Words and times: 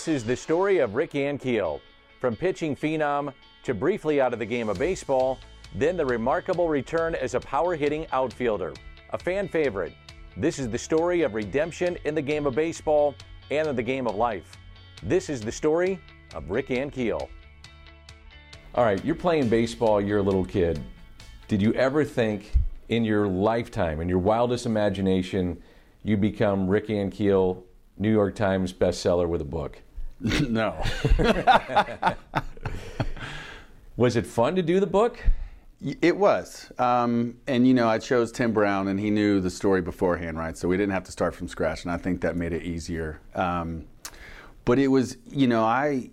This 0.00 0.08
is 0.08 0.24
the 0.24 0.34
story 0.34 0.78
of 0.78 0.94
Rick 0.94 1.10
Ankiel. 1.10 1.78
From 2.20 2.34
pitching 2.34 2.74
phenom 2.74 3.34
to 3.64 3.74
briefly 3.74 4.18
out 4.18 4.32
of 4.32 4.38
the 4.38 4.46
game 4.46 4.70
of 4.70 4.78
baseball, 4.78 5.38
then 5.74 5.98
the 5.98 6.06
remarkable 6.06 6.70
return 6.70 7.14
as 7.14 7.34
a 7.34 7.40
power 7.40 7.76
hitting 7.76 8.06
outfielder. 8.10 8.72
A 9.10 9.18
fan 9.18 9.46
favorite. 9.46 9.92
This 10.38 10.58
is 10.58 10.70
the 10.70 10.78
story 10.78 11.20
of 11.20 11.34
redemption 11.34 11.98
in 12.06 12.14
the 12.14 12.22
game 12.22 12.46
of 12.46 12.54
baseball 12.54 13.14
and 13.50 13.68
in 13.68 13.76
the 13.76 13.82
game 13.82 14.06
of 14.06 14.14
life. 14.14 14.56
This 15.02 15.28
is 15.28 15.42
the 15.42 15.52
story 15.52 16.00
of 16.34 16.50
Rick 16.50 16.68
Ankiel. 16.68 17.28
All 18.74 18.84
right, 18.84 19.04
you're 19.04 19.14
playing 19.14 19.50
baseball, 19.50 20.00
you're 20.00 20.20
a 20.20 20.22
little 20.22 20.46
kid. 20.46 20.80
Did 21.46 21.60
you 21.60 21.74
ever 21.74 22.06
think 22.06 22.52
in 22.88 23.04
your 23.04 23.28
lifetime, 23.28 24.00
in 24.00 24.08
your 24.08 24.18
wildest 24.18 24.64
imagination, 24.64 25.62
you 26.02 26.16
become 26.16 26.68
Rick 26.68 26.86
Ankiel, 26.86 27.64
New 27.98 28.10
York 28.10 28.34
Times 28.34 28.72
bestseller 28.72 29.28
with 29.28 29.42
a 29.42 29.44
book? 29.44 29.82
no. 30.48 30.82
Was 33.96 34.16
it 34.16 34.26
fun 34.26 34.56
to 34.56 34.62
do 34.62 34.80
the 34.80 34.86
book? 34.86 35.18
It 36.02 36.14
was. 36.16 36.70
Um, 36.78 37.38
and, 37.46 37.66
you 37.66 37.72
know, 37.72 37.88
I 37.88 37.98
chose 37.98 38.30
Tim 38.30 38.52
Brown, 38.52 38.88
and 38.88 39.00
he 39.00 39.08
knew 39.08 39.40
the 39.40 39.48
story 39.48 39.80
beforehand, 39.80 40.36
right? 40.36 40.56
So 40.56 40.68
we 40.68 40.76
didn't 40.76 40.92
have 40.92 41.04
to 41.04 41.12
start 41.12 41.34
from 41.34 41.48
scratch, 41.48 41.84
and 41.84 41.92
I 41.92 41.96
think 41.96 42.20
that 42.20 42.36
made 42.36 42.52
it 42.52 42.62
easier. 42.64 43.18
Um, 43.34 43.86
but 44.66 44.78
it 44.78 44.88
was, 44.88 45.16
you 45.30 45.46
know, 45.46 45.64
I 45.64 46.10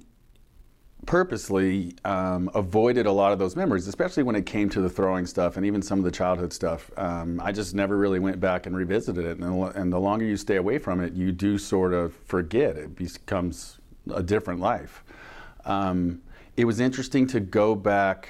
purposely 1.05 1.95
um, 2.05 2.50
avoided 2.55 3.08
a 3.08 3.11
lot 3.11 3.33
of 3.33 3.39
those 3.39 3.55
memories, 3.55 3.88
especially 3.88 4.23
when 4.23 4.35
it 4.35 4.45
came 4.45 4.69
to 4.69 4.81
the 4.81 4.89
throwing 4.89 5.25
stuff 5.25 5.58
and 5.58 5.66
even 5.66 5.81
some 5.81 6.00
of 6.00 6.05
the 6.05 6.11
childhood 6.11 6.53
stuff. 6.53 6.89
Um, 6.97 7.41
I 7.44 7.52
just 7.52 7.75
never 7.75 7.97
really 7.97 8.19
went 8.19 8.39
back 8.39 8.66
and 8.67 8.75
revisited 8.75 9.25
it. 9.25 9.38
And 9.38 9.44
the, 9.44 9.66
and 9.80 9.91
the 9.91 10.00
longer 10.00 10.25
you 10.25 10.38
stay 10.38 10.55
away 10.55 10.78
from 10.78 11.02
it, 11.02 11.13
you 11.13 11.31
do 11.31 11.58
sort 11.58 11.94
of 11.94 12.13
forget. 12.13 12.78
It 12.78 12.95
becomes 12.95 13.80
a 14.13 14.23
different 14.23 14.59
life. 14.59 15.03
Um, 15.66 16.22
it 16.55 16.66
was 16.66 16.80
interesting 16.80 17.27
to 17.27 17.39
go 17.39 17.75
back 17.75 18.30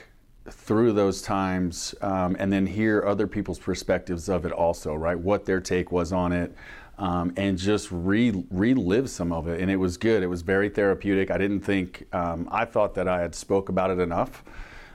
through 0.49 0.93
those 0.93 1.21
times 1.21 1.93
um, 2.01 2.35
and 2.39 2.51
then 2.51 2.65
hear 2.65 3.03
other 3.05 3.27
people's 3.27 3.59
perspectives 3.59 4.29
of 4.29 4.45
it 4.45 4.51
also, 4.51 4.93
right? 4.93 5.17
What 5.17 5.45
their 5.45 5.59
take 5.59 5.91
was 5.91 6.13
on 6.13 6.31
it 6.31 6.55
um, 6.97 7.33
and 7.37 7.57
just 7.57 7.89
re- 7.91 8.45
relive 8.49 9.09
some 9.09 9.31
of 9.31 9.47
it. 9.47 9.61
And 9.61 9.69
it 9.69 9.75
was 9.75 9.97
good. 9.97 10.23
It 10.23 10.27
was 10.27 10.41
very 10.41 10.69
therapeutic. 10.69 11.31
I 11.31 11.37
didn't 11.37 11.61
think, 11.61 12.07
um, 12.13 12.47
I 12.51 12.65
thought 12.65 12.95
that 12.95 13.07
I 13.07 13.21
had 13.21 13.35
spoke 13.35 13.69
about 13.69 13.91
it 13.91 13.99
enough, 13.99 14.43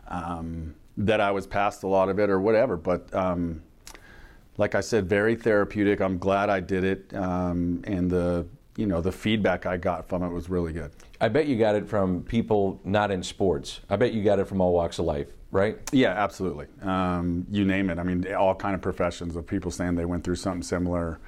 um, 0.08 0.74
that 0.96 1.20
I 1.20 1.30
was 1.30 1.46
past 1.46 1.84
a 1.84 1.86
lot 1.86 2.08
of 2.08 2.18
it 2.18 2.28
or 2.28 2.40
whatever. 2.40 2.76
But 2.76 3.12
um, 3.14 3.62
like 4.58 4.74
I 4.74 4.80
said, 4.80 5.08
very 5.08 5.36
therapeutic. 5.36 6.00
I'm 6.00 6.18
glad 6.18 6.50
I 6.50 6.60
did 6.60 6.84
it. 6.84 7.14
Um, 7.14 7.82
and 7.84 8.10
the, 8.10 8.46
you 8.76 8.86
know, 8.86 9.00
the 9.00 9.12
feedback 9.12 9.66
I 9.66 9.76
got 9.76 10.08
from 10.08 10.22
it 10.22 10.30
was 10.30 10.48
really 10.48 10.72
good. 10.72 10.92
I 11.20 11.28
bet 11.28 11.46
you 11.46 11.58
got 11.58 11.74
it 11.74 11.88
from 11.88 12.22
people 12.22 12.80
not 12.84 13.10
in 13.10 13.22
sports. 13.22 13.80
I 13.90 13.96
bet 13.96 14.12
you 14.12 14.22
got 14.22 14.38
it 14.38 14.46
from 14.46 14.60
all 14.60 14.72
walks 14.72 14.98
of 14.98 15.04
life, 15.04 15.28
right? 15.50 15.78
Yeah, 15.92 16.10
absolutely. 16.10 16.66
Um, 16.82 17.46
you 17.50 17.64
name 17.64 17.90
it. 17.90 17.98
I 17.98 18.02
mean, 18.02 18.32
all 18.34 18.54
kind 18.54 18.74
of 18.74 18.80
professions 18.80 19.36
of 19.36 19.46
people 19.46 19.70
saying 19.70 19.94
they 19.96 20.04
went 20.04 20.24
through 20.24 20.36
something 20.36 20.62
similar 20.62 21.20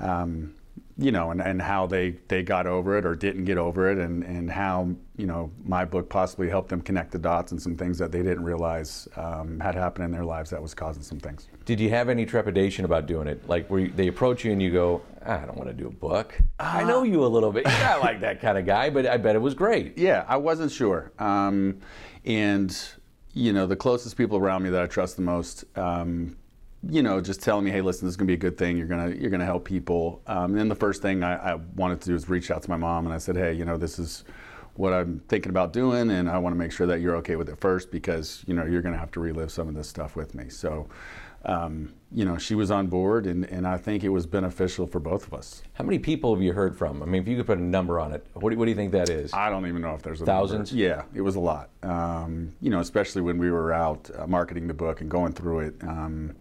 um, 0.00 0.54
you 0.98 1.10
know, 1.10 1.30
and, 1.30 1.40
and 1.40 1.60
how 1.60 1.86
they, 1.86 2.10
they 2.28 2.42
got 2.42 2.66
over 2.66 2.98
it 2.98 3.06
or 3.06 3.14
didn't 3.14 3.44
get 3.44 3.56
over 3.56 3.90
it, 3.90 3.98
and, 3.98 4.22
and 4.24 4.50
how, 4.50 4.90
you 5.16 5.26
know, 5.26 5.50
my 5.64 5.84
book 5.84 6.08
possibly 6.08 6.48
helped 6.48 6.68
them 6.68 6.80
connect 6.80 7.12
the 7.12 7.18
dots 7.18 7.50
and 7.52 7.60
some 7.60 7.76
things 7.76 7.98
that 7.98 8.12
they 8.12 8.22
didn't 8.22 8.44
realize 8.44 9.08
um, 9.16 9.58
had 9.60 9.74
happened 9.74 10.04
in 10.04 10.10
their 10.10 10.24
lives 10.24 10.50
that 10.50 10.60
was 10.60 10.74
causing 10.74 11.02
some 11.02 11.18
things. 11.18 11.48
Did 11.64 11.80
you 11.80 11.88
have 11.90 12.08
any 12.08 12.26
trepidation 12.26 12.84
about 12.84 13.06
doing 13.06 13.26
it? 13.26 13.48
Like, 13.48 13.68
where 13.68 13.88
they 13.88 14.08
approach 14.08 14.44
you 14.44 14.52
and 14.52 14.60
you 14.60 14.70
go, 14.70 15.02
I 15.26 15.44
don't 15.44 15.56
want 15.56 15.68
to 15.68 15.74
do 15.74 15.86
a 15.86 15.92
book. 15.92 16.38
Uh, 16.58 16.70
I 16.74 16.84
know 16.84 17.02
you 17.02 17.24
a 17.24 17.26
little 17.26 17.52
bit. 17.52 17.64
You're 17.66 17.80
not 17.80 18.00
like 18.00 18.20
that 18.20 18.40
kind 18.40 18.58
of 18.58 18.66
guy, 18.66 18.90
but 18.90 19.06
I 19.06 19.16
bet 19.16 19.36
it 19.36 19.40
was 19.40 19.54
great. 19.54 19.98
Yeah, 19.98 20.24
I 20.28 20.36
wasn't 20.36 20.72
sure. 20.72 21.12
Um, 21.18 21.80
and, 22.24 22.76
you 23.32 23.52
know, 23.52 23.66
the 23.66 23.76
closest 23.76 24.16
people 24.16 24.38
around 24.38 24.62
me 24.62 24.70
that 24.70 24.82
I 24.82 24.86
trust 24.86 25.16
the 25.16 25.22
most 25.22 25.64
um, 25.76 26.36
you 26.88 27.02
know, 27.02 27.20
just 27.20 27.40
telling 27.42 27.64
me, 27.64 27.70
hey, 27.70 27.80
listen, 27.80 28.06
this 28.06 28.12
is 28.12 28.16
gonna 28.16 28.26
be 28.26 28.34
a 28.34 28.38
good 28.38 28.58
thing. 28.58 28.76
You're 28.76 28.88
gonna 28.88 29.10
you're 29.10 29.30
gonna 29.30 29.44
help 29.44 29.64
people. 29.64 30.20
Um, 30.26 30.52
and 30.52 30.58
then 30.58 30.68
the 30.68 30.74
first 30.74 31.00
thing 31.00 31.22
I, 31.22 31.52
I, 31.52 31.54
wanted 31.76 32.00
to 32.00 32.06
do 32.08 32.12
was 32.14 32.28
reach 32.28 32.50
out 32.50 32.62
to 32.62 32.70
my 32.70 32.76
mom, 32.76 33.06
and 33.06 33.14
I 33.14 33.18
said, 33.18 33.36
hey, 33.36 33.52
you 33.52 33.64
know, 33.64 33.76
this 33.76 33.98
is 33.98 34.24
what 34.74 34.92
I'm 34.92 35.20
thinking 35.28 35.50
about 35.50 35.72
doing, 35.72 36.10
and 36.10 36.28
I 36.28 36.38
want 36.38 36.54
to 36.54 36.58
make 36.58 36.72
sure 36.72 36.86
that 36.86 37.00
you're 37.00 37.16
okay 37.16 37.36
with 37.36 37.48
it 37.48 37.60
first 37.60 37.90
because 37.90 38.42
you 38.46 38.54
know 38.54 38.64
you're 38.64 38.82
gonna 38.82 38.98
have 38.98 39.12
to 39.12 39.20
relive 39.20 39.52
some 39.52 39.68
of 39.68 39.74
this 39.74 39.88
stuff 39.88 40.16
with 40.16 40.34
me. 40.34 40.48
So. 40.48 40.88
Um, 41.44 41.92
you 42.14 42.24
know, 42.24 42.36
she 42.36 42.54
was 42.54 42.70
on 42.70 42.88
board, 42.88 43.26
and, 43.26 43.44
and 43.46 43.66
I 43.66 43.78
think 43.78 44.04
it 44.04 44.10
was 44.10 44.26
beneficial 44.26 44.86
for 44.86 45.00
both 45.00 45.26
of 45.26 45.34
us. 45.34 45.62
How 45.72 45.84
many 45.84 45.98
people 45.98 46.34
have 46.34 46.42
you 46.42 46.52
heard 46.52 46.76
from? 46.76 47.02
I 47.02 47.06
mean, 47.06 47.22
if 47.22 47.28
you 47.28 47.36
could 47.36 47.46
put 47.46 47.58
a 47.58 47.62
number 47.62 47.98
on 47.98 48.12
it, 48.12 48.26
what 48.34 48.50
do, 48.50 48.58
what 48.58 48.66
do 48.66 48.70
you 48.70 48.76
think 48.76 48.92
that 48.92 49.08
is? 49.08 49.32
I 49.32 49.48
don't 49.50 49.66
even 49.66 49.80
know 49.80 49.94
if 49.94 50.02
there's 50.02 50.20
a 50.20 50.26
thousands. 50.26 50.72
Number. 50.72 50.84
Yeah, 50.84 51.02
it 51.14 51.22
was 51.22 51.36
a 51.36 51.40
lot. 51.40 51.70
Um, 51.82 52.52
you 52.60 52.70
know, 52.70 52.80
especially 52.80 53.22
when 53.22 53.38
we 53.38 53.50
were 53.50 53.72
out 53.72 54.10
uh, 54.16 54.26
marketing 54.26 54.68
the 54.68 54.74
book 54.74 55.00
and 55.00 55.10
going 55.10 55.32
through 55.32 55.60
it. 55.60 55.74
Um, 55.82 56.36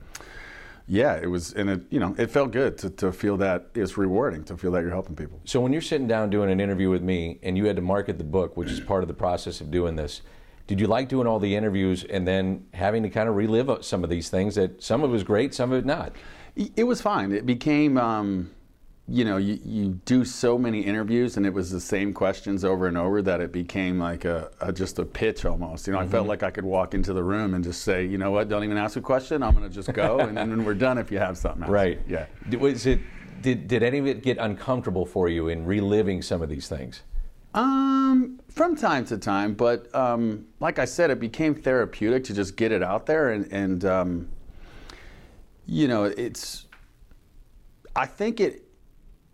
yeah, 0.87 1.15
it 1.15 1.27
was, 1.27 1.53
and 1.53 1.69
it 1.69 1.81
you 1.89 1.99
know 2.01 2.13
it 2.17 2.27
felt 2.27 2.51
good 2.51 2.77
to, 2.79 2.89
to 2.89 3.13
feel 3.13 3.37
that 3.37 3.67
it's 3.75 3.97
rewarding 3.97 4.43
to 4.45 4.57
feel 4.57 4.71
that 4.71 4.81
you're 4.81 4.91
helping 4.91 5.15
people. 5.15 5.39
So 5.45 5.61
when 5.61 5.71
you're 5.71 5.81
sitting 5.81 6.07
down 6.07 6.29
doing 6.29 6.51
an 6.51 6.59
interview 6.59 6.89
with 6.89 7.01
me, 7.01 7.39
and 7.43 7.57
you 7.57 7.65
had 7.65 7.77
to 7.77 7.81
market 7.81 8.17
the 8.17 8.25
book, 8.25 8.57
which 8.57 8.69
is 8.69 8.81
part 8.81 9.03
of 9.03 9.07
the 9.07 9.13
process 9.13 9.61
of 9.61 9.71
doing 9.71 9.95
this, 9.95 10.21
did 10.71 10.79
you 10.79 10.87
like 10.87 11.09
doing 11.09 11.27
all 11.27 11.37
the 11.37 11.53
interviews 11.53 12.05
and 12.05 12.25
then 12.25 12.65
having 12.73 13.03
to 13.03 13.09
kind 13.09 13.27
of 13.27 13.35
relive 13.35 13.83
some 13.83 14.05
of 14.05 14.09
these 14.09 14.29
things 14.29 14.55
that 14.55 14.81
some 14.81 15.03
of 15.03 15.09
it 15.09 15.11
was 15.11 15.21
great, 15.21 15.53
some 15.53 15.73
of 15.73 15.79
it 15.79 15.85
not? 15.85 16.15
It 16.55 16.85
was 16.85 17.01
fine. 17.01 17.33
It 17.33 17.45
became. 17.45 17.97
Um, 17.97 18.51
you 19.05 19.25
know, 19.25 19.35
you, 19.35 19.59
you 19.65 19.99
do 20.05 20.23
so 20.23 20.57
many 20.57 20.79
interviews 20.79 21.35
and 21.35 21.45
it 21.45 21.53
was 21.53 21.71
the 21.71 21.81
same 21.81 22.13
questions 22.13 22.63
over 22.63 22.87
and 22.87 22.97
over 22.97 23.21
that 23.21 23.41
it 23.41 23.51
became 23.51 23.99
like 23.99 24.23
a, 24.23 24.49
a 24.61 24.71
just 24.71 24.97
a 24.97 25.03
pitch 25.03 25.43
almost. 25.43 25.87
You 25.87 25.91
know, 25.91 25.99
mm-hmm. 25.99 26.07
I 26.07 26.11
felt 26.11 26.21
mm-hmm. 26.21 26.29
like 26.29 26.43
I 26.43 26.51
could 26.51 26.63
walk 26.63 26.93
into 26.93 27.11
the 27.11 27.23
room 27.23 27.53
and 27.53 27.61
just 27.61 27.81
say, 27.81 28.05
you 28.05 28.17
know 28.17 28.31
what, 28.31 28.47
don't 28.47 28.63
even 28.63 28.77
ask 28.77 28.95
a 28.95 29.01
question. 29.01 29.43
I'm 29.43 29.53
going 29.53 29.67
to 29.67 29.75
just 29.75 29.91
go, 29.91 30.19
and 30.19 30.37
then 30.37 30.63
we're 30.63 30.73
done, 30.73 30.97
if 30.97 31.11
you 31.11 31.19
have 31.19 31.37
something. 31.37 31.63
Else. 31.63 31.71
Right. 31.71 31.99
Yeah. 32.07 32.27
Was 32.57 32.85
it? 32.85 33.01
Did 33.41 33.67
did 33.67 33.83
any 33.83 33.97
of 33.97 34.07
it 34.07 34.23
get 34.23 34.37
uncomfortable 34.37 35.05
for 35.05 35.27
you 35.27 35.49
in 35.49 35.65
reliving 35.65 36.21
some 36.21 36.41
of 36.41 36.47
these 36.47 36.69
things? 36.69 37.01
Um, 37.53 38.39
from 38.49 38.75
time 38.75 39.05
to 39.05 39.17
time, 39.17 39.53
but 39.53 39.93
um, 39.93 40.47
like 40.59 40.79
I 40.79 40.85
said, 40.85 41.09
it 41.09 41.19
became 41.19 41.53
therapeutic 41.53 42.23
to 42.25 42.33
just 42.33 42.55
get 42.55 42.71
it 42.71 42.81
out 42.81 43.05
there, 43.05 43.29
and, 43.31 43.51
and 43.51 43.85
um, 43.85 44.29
you 45.65 45.87
know, 45.87 46.05
it's. 46.05 46.65
I 47.93 48.05
think 48.05 48.39
it 48.39 48.63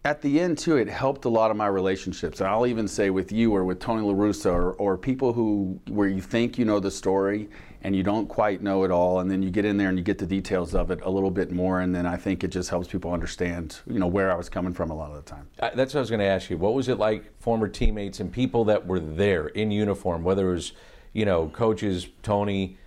at 0.05 0.21
the 0.21 0.39
end 0.39 0.57
too, 0.57 0.77
it 0.77 0.87
helped 0.87 1.25
a 1.25 1.29
lot 1.29 1.51
of 1.51 1.57
my 1.57 1.67
relationships. 1.67 2.39
And 2.39 2.49
I'll 2.49 2.67
even 2.67 2.87
say 2.87 3.09
with 3.09 3.31
you 3.31 3.53
or 3.53 3.65
with 3.65 3.79
Tony 3.79 4.01
La 4.01 4.13
Russa 4.13 4.51
or, 4.51 4.73
or 4.73 4.97
people 4.97 5.33
who 5.33 5.79
where 5.89 6.07
you 6.07 6.21
think 6.21 6.57
you 6.57 6.65
know 6.65 6.79
the 6.79 6.91
story 6.91 7.49
and 7.83 7.95
you 7.95 8.03
don't 8.03 8.27
quite 8.27 8.61
know 8.61 8.83
it 8.83 8.91
all, 8.91 9.19
and 9.19 9.29
then 9.29 9.43
you 9.43 9.49
get 9.49 9.63
in 9.63 9.77
there 9.77 9.89
and 9.89 9.97
you 9.97 10.03
get 10.03 10.17
the 10.17 10.25
details 10.25 10.73
of 10.73 10.89
it 10.91 10.99
a 11.03 11.09
little 11.09 11.29
bit 11.29 11.51
more, 11.51 11.81
and 11.81 11.93
then 11.93 12.05
I 12.05 12.17
think 12.17 12.43
it 12.43 12.47
just 12.49 12.69
helps 12.69 12.87
people 12.87 13.13
understand, 13.13 13.79
you 13.85 13.99
know, 13.99 14.07
where 14.07 14.31
I 14.31 14.35
was 14.35 14.49
coming 14.49 14.73
from 14.73 14.89
a 14.89 14.95
lot 14.95 15.11
of 15.11 15.23
the 15.23 15.29
time. 15.29 15.47
Uh, 15.59 15.69
that's 15.75 15.93
what 15.93 15.99
I 15.99 16.01
was 16.01 16.09
going 16.09 16.19
to 16.19 16.25
ask 16.25 16.49
you. 16.49 16.57
What 16.57 16.73
was 16.73 16.89
it 16.89 16.97
like, 16.97 17.31
former 17.39 17.67
teammates 17.67 18.19
and 18.19 18.31
people 18.31 18.65
that 18.65 18.85
were 18.87 18.99
there 18.99 19.47
in 19.49 19.69
uniform, 19.69 20.23
whether 20.23 20.49
it 20.49 20.53
was, 20.53 20.73
you 21.13 21.25
know, 21.25 21.49
coaches, 21.49 22.07
Tony, 22.23 22.77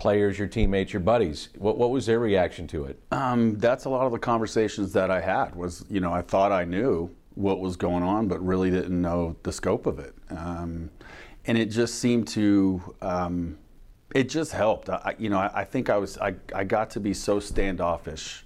players, 0.00 0.38
your 0.38 0.48
teammates, 0.48 0.92
your 0.92 1.00
buddies. 1.00 1.50
What, 1.58 1.78
what 1.78 1.90
was 1.90 2.06
their 2.06 2.18
reaction 2.18 2.66
to 2.68 2.86
it? 2.86 2.98
Um, 3.12 3.56
that's 3.58 3.84
a 3.84 3.90
lot 3.90 4.06
of 4.06 4.12
the 4.12 4.18
conversations 4.18 4.92
that 4.94 5.10
I 5.10 5.20
had. 5.20 5.54
Was 5.54 5.84
you 5.88 6.00
know 6.00 6.12
I 6.12 6.22
thought 6.22 6.50
I 6.50 6.64
knew 6.64 7.14
what 7.34 7.60
was 7.60 7.76
going 7.76 8.02
on, 8.02 8.26
but 8.26 8.44
really 8.44 8.70
didn't 8.70 9.00
know 9.00 9.36
the 9.44 9.52
scope 9.52 9.86
of 9.86 9.98
it. 10.00 10.14
Um, 10.30 10.90
and 11.46 11.56
it 11.56 11.66
just 11.66 11.96
seemed 11.96 12.26
to 12.28 12.82
um, 13.02 13.58
it 14.14 14.28
just 14.28 14.52
helped. 14.52 14.88
I, 14.88 15.14
you 15.18 15.30
know 15.30 15.38
I, 15.38 15.60
I 15.60 15.64
think 15.64 15.90
I 15.90 15.98
was 15.98 16.18
I, 16.18 16.34
I 16.54 16.64
got 16.64 16.90
to 16.90 17.00
be 17.00 17.14
so 17.14 17.38
standoffish 17.38 18.44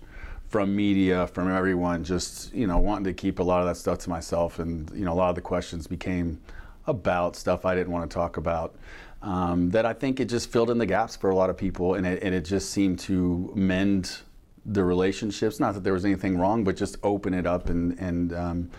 from 0.49 0.77
media, 0.77 1.27
from 1.29 1.51
everyone, 1.51 2.05
just 2.05 2.53
you 2.53 2.67
know 2.67 2.79
wanting 2.79 3.05
to 3.05 3.15
keep 3.15 3.39
a 3.39 3.43
lot 3.43 3.61
of 3.61 3.67
that 3.67 3.77
stuff 3.77 3.99
to 4.01 4.11
myself, 4.11 4.59
and 4.59 4.91
you 4.95 5.05
know 5.05 5.13
a 5.13 5.15
lot 5.15 5.31
of 5.31 5.35
the 5.35 5.41
questions 5.41 5.87
became 5.87 6.41
about 6.87 7.35
stuff 7.35 7.65
I 7.65 7.75
didn't 7.75 7.93
want 7.93 8.11
to 8.11 8.15
talk 8.15 8.37
about 8.37 8.77
um, 9.25 9.71
that 9.71 9.87
I 9.87 9.95
think 9.95 10.21
it 10.21 10.27
just 10.27 10.53
filled 10.53 10.71
in 10.71 10.77
the 10.77 10.87
gaps 10.87 11.17
for 11.17 11.31
a 11.31 11.35
lot 11.35 11.49
of 11.49 11.57
people, 11.57 11.95
and 11.95 12.07
it, 12.07 12.23
and 12.23 12.35
it 12.35 12.43
just 12.45 12.71
seemed 12.71 12.99
to 13.01 13.51
mend 13.57 14.19
the 14.67 14.85
relationships. 14.85 15.59
Not 15.59 15.73
that 15.75 15.83
there 15.83 15.95
was 15.95 16.05
anything 16.05 16.39
wrong, 16.39 16.63
but 16.63 16.77
just 16.77 16.99
open 17.03 17.33
it 17.33 17.47
up 17.47 17.71
and, 17.71 17.99
and 17.99 18.35
um, 18.35 18.71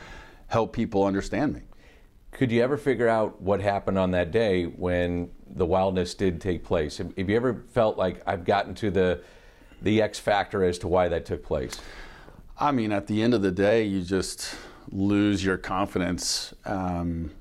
help 0.48 0.72
people 0.72 1.04
understand 1.04 1.54
me. 1.54 1.62
Could 2.32 2.52
you 2.52 2.62
ever 2.62 2.78
figure 2.78 3.08
out 3.08 3.42
what 3.42 3.60
happened 3.60 3.98
on 3.98 4.12
that 4.12 4.30
day 4.32 4.66
when 4.66 5.32
the 5.56 5.66
wildness 5.66 6.14
did 6.14 6.40
take 6.40 6.64
place? 6.64 6.98
Have, 6.98 7.18
have 7.18 7.28
you 7.28 7.36
ever 7.36 7.64
felt 7.70 7.98
like 7.98 8.22
I've 8.28 8.46
gotten 8.46 8.76
to 8.76 8.92
the 8.92 9.22
the 9.82 10.02
X 10.02 10.20
factor 10.20 10.64
as 10.64 10.78
to 10.80 10.88
why 10.88 11.08
that 11.10 11.26
took 11.26 11.44
place? 11.44 11.80
I 12.58 12.72
mean, 12.72 12.92
at 12.92 13.08
the 13.08 13.22
end 13.22 13.34
of 13.34 13.42
the 13.42 13.52
day, 13.52 13.84
you 13.84 14.02
just 14.02 14.56
lose 14.92 15.44
your 15.44 15.58
confidence. 15.58 16.54
Um, 16.66 17.32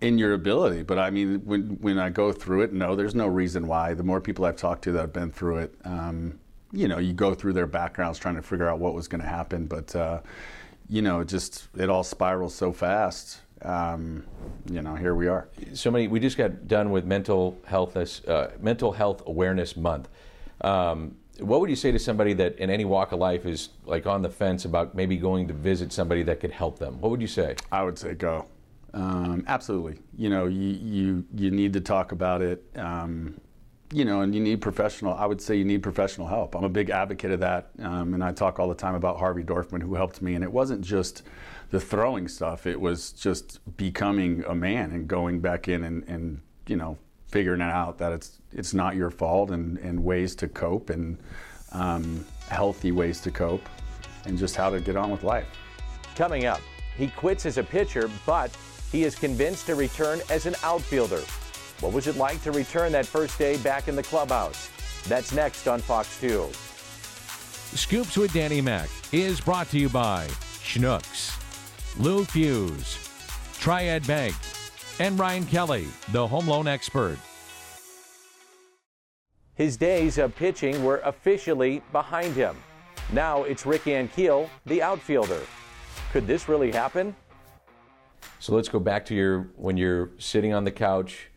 in 0.00 0.18
your 0.18 0.32
ability. 0.32 0.82
But 0.82 0.98
I 0.98 1.10
mean, 1.10 1.40
when 1.44 1.78
when 1.80 1.98
I 1.98 2.10
go 2.10 2.32
through 2.32 2.62
it, 2.62 2.72
no, 2.72 2.96
there's 2.96 3.14
no 3.14 3.26
reason 3.26 3.66
why. 3.66 3.94
The 3.94 4.02
more 4.02 4.20
people 4.20 4.44
I've 4.44 4.56
talked 4.56 4.82
to 4.84 4.92
that 4.92 5.00
have 5.00 5.12
been 5.12 5.30
through 5.30 5.58
it, 5.58 5.74
um, 5.84 6.38
you 6.72 6.88
know, 6.88 6.98
you 6.98 7.12
go 7.12 7.34
through 7.34 7.52
their 7.52 7.66
backgrounds 7.66 8.18
trying 8.18 8.36
to 8.36 8.42
figure 8.42 8.68
out 8.68 8.78
what 8.78 8.94
was 8.94 9.08
going 9.08 9.20
to 9.20 9.28
happen. 9.28 9.66
But 9.66 9.94
uh, 9.94 10.20
you 10.88 11.02
know, 11.02 11.22
just 11.24 11.68
it 11.76 11.90
all 11.90 12.04
spirals 12.04 12.54
so 12.54 12.72
fast. 12.72 13.40
Um, 13.62 14.24
you 14.70 14.80
know, 14.80 14.94
here 14.94 15.14
we 15.14 15.28
are. 15.28 15.48
So 15.74 15.90
many. 15.90 16.08
We 16.08 16.18
just 16.18 16.38
got 16.38 16.66
done 16.66 16.90
with 16.90 17.04
mental 17.04 17.58
health 17.66 17.96
uh, 17.96 18.48
mental 18.60 18.92
health 18.92 19.22
awareness 19.26 19.76
month. 19.76 20.08
Um, 20.62 21.16
what 21.40 21.60
would 21.60 21.70
you 21.70 21.76
say 21.76 21.90
to 21.90 21.98
somebody 21.98 22.34
that 22.34 22.58
in 22.58 22.68
any 22.70 22.84
walk 22.84 23.12
of 23.12 23.18
life 23.18 23.46
is 23.46 23.70
like 23.86 24.06
on 24.06 24.22
the 24.22 24.28
fence 24.28 24.66
about 24.66 24.94
maybe 24.94 25.16
going 25.16 25.48
to 25.48 25.54
visit 25.54 25.92
somebody 25.92 26.22
that 26.24 26.40
could 26.40 26.50
help 26.50 26.78
them? 26.78 27.00
What 27.00 27.10
would 27.10 27.20
you 27.20 27.26
say? 27.26 27.56
I 27.72 27.82
would 27.82 27.98
say 27.98 28.14
go. 28.14 28.46
Um, 28.92 29.44
absolutely. 29.46 29.98
You 30.16 30.30
know, 30.30 30.46
you, 30.46 30.68
you 30.68 31.24
you 31.34 31.50
need 31.50 31.72
to 31.74 31.80
talk 31.80 32.12
about 32.12 32.42
it. 32.42 32.64
Um, 32.76 33.40
you 33.92 34.04
know, 34.04 34.20
and 34.20 34.34
you 34.34 34.40
need 34.40 34.60
professional. 34.60 35.14
I 35.14 35.26
would 35.26 35.40
say 35.40 35.56
you 35.56 35.64
need 35.64 35.82
professional 35.82 36.28
help. 36.28 36.54
I'm 36.54 36.62
a 36.62 36.68
big 36.68 36.90
advocate 36.90 37.32
of 37.32 37.40
that, 37.40 37.70
um, 37.80 38.14
and 38.14 38.22
I 38.22 38.32
talk 38.32 38.60
all 38.60 38.68
the 38.68 38.74
time 38.74 38.94
about 38.94 39.18
Harvey 39.18 39.42
Dorfman, 39.42 39.82
who 39.82 39.94
helped 39.94 40.22
me. 40.22 40.34
And 40.34 40.44
it 40.44 40.52
wasn't 40.52 40.82
just 40.82 41.22
the 41.70 41.80
throwing 41.80 42.28
stuff; 42.28 42.66
it 42.66 42.80
was 42.80 43.12
just 43.12 43.58
becoming 43.76 44.44
a 44.46 44.54
man 44.54 44.92
and 44.92 45.08
going 45.08 45.40
back 45.40 45.68
in 45.68 45.84
and, 45.84 46.04
and 46.04 46.40
you 46.66 46.76
know 46.76 46.98
figuring 47.28 47.60
it 47.60 47.70
out 47.70 47.98
that 47.98 48.12
it's 48.12 48.40
it's 48.52 48.74
not 48.74 48.96
your 48.96 49.10
fault 49.10 49.50
and, 49.50 49.78
and 49.78 50.02
ways 50.02 50.34
to 50.34 50.48
cope 50.48 50.90
and 50.90 51.18
um, 51.72 52.24
healthy 52.48 52.92
ways 52.92 53.20
to 53.20 53.30
cope 53.30 53.68
and 54.24 54.36
just 54.36 54.56
how 54.56 54.70
to 54.70 54.80
get 54.80 54.96
on 54.96 55.10
with 55.10 55.22
life. 55.22 55.46
Coming 56.14 56.46
up, 56.46 56.60
he 56.96 57.08
quits 57.08 57.46
as 57.46 57.58
a 57.58 57.62
pitcher, 57.62 58.10
but 58.26 58.56
he 58.90 59.04
is 59.04 59.14
convinced 59.14 59.66
to 59.66 59.74
return 59.74 60.20
as 60.30 60.46
an 60.46 60.54
outfielder. 60.62 61.22
What 61.80 61.92
was 61.92 62.06
it 62.06 62.16
like 62.16 62.42
to 62.42 62.52
return 62.52 62.92
that 62.92 63.06
first 63.06 63.38
day 63.38 63.56
back 63.58 63.88
in 63.88 63.96
the 63.96 64.02
clubhouse? 64.02 64.70
That's 65.08 65.32
next 65.32 65.66
on 65.66 65.80
Fox 65.80 66.20
2. 66.20 66.48
Scoops 67.76 68.16
with 68.16 68.32
Danny 68.32 68.60
Mac 68.60 68.88
is 69.12 69.40
brought 69.40 69.68
to 69.70 69.78
you 69.78 69.88
by 69.88 70.26
Schnucks, 70.62 71.36
Lou 71.98 72.24
Fusz, 72.24 73.08
Triad 73.60 74.06
Bank, 74.06 74.34
and 74.98 75.18
Ryan 75.18 75.46
Kelly, 75.46 75.86
the 76.12 76.26
home 76.26 76.48
loan 76.48 76.66
expert. 76.66 77.16
His 79.54 79.76
days 79.76 80.18
of 80.18 80.34
pitching 80.34 80.82
were 80.84 81.00
officially 81.04 81.82
behind 81.92 82.34
him. 82.34 82.56
Now 83.12 83.44
it's 83.44 83.66
Rick 83.66 83.84
Ankiel, 83.84 84.48
the 84.66 84.82
outfielder. 84.82 85.40
Could 86.12 86.26
this 86.26 86.48
really 86.48 86.72
happen? 86.72 87.14
So 88.40 88.54
let's 88.54 88.68
go 88.68 88.80
back 88.80 89.04
to 89.06 89.14
your 89.14 89.50
when 89.56 89.76
you're 89.76 90.10
sitting 90.18 90.52
on 90.52 90.64
the 90.64 90.70
couch. 90.70 91.28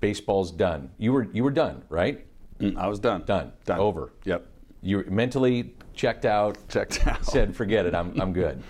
Baseball's 0.00 0.50
done. 0.50 0.90
You 0.98 1.12
were 1.12 1.28
you 1.32 1.42
were 1.42 1.50
done, 1.50 1.82
right? 1.88 2.26
Mm, 2.60 2.76
I 2.76 2.86
was 2.88 2.98
done. 2.98 3.22
Done. 3.24 3.52
Done. 3.64 3.78
Over. 3.78 4.12
Yep. 4.24 4.46
You 4.82 5.04
mentally 5.08 5.74
checked 5.94 6.24
out. 6.24 6.58
Checked 6.68 7.06
out. 7.06 7.24
Said, 7.34 7.56
forget 7.56 7.86
it. 7.86 7.94
I'm 7.94 8.20
I'm 8.20 8.32
good. 8.32 8.62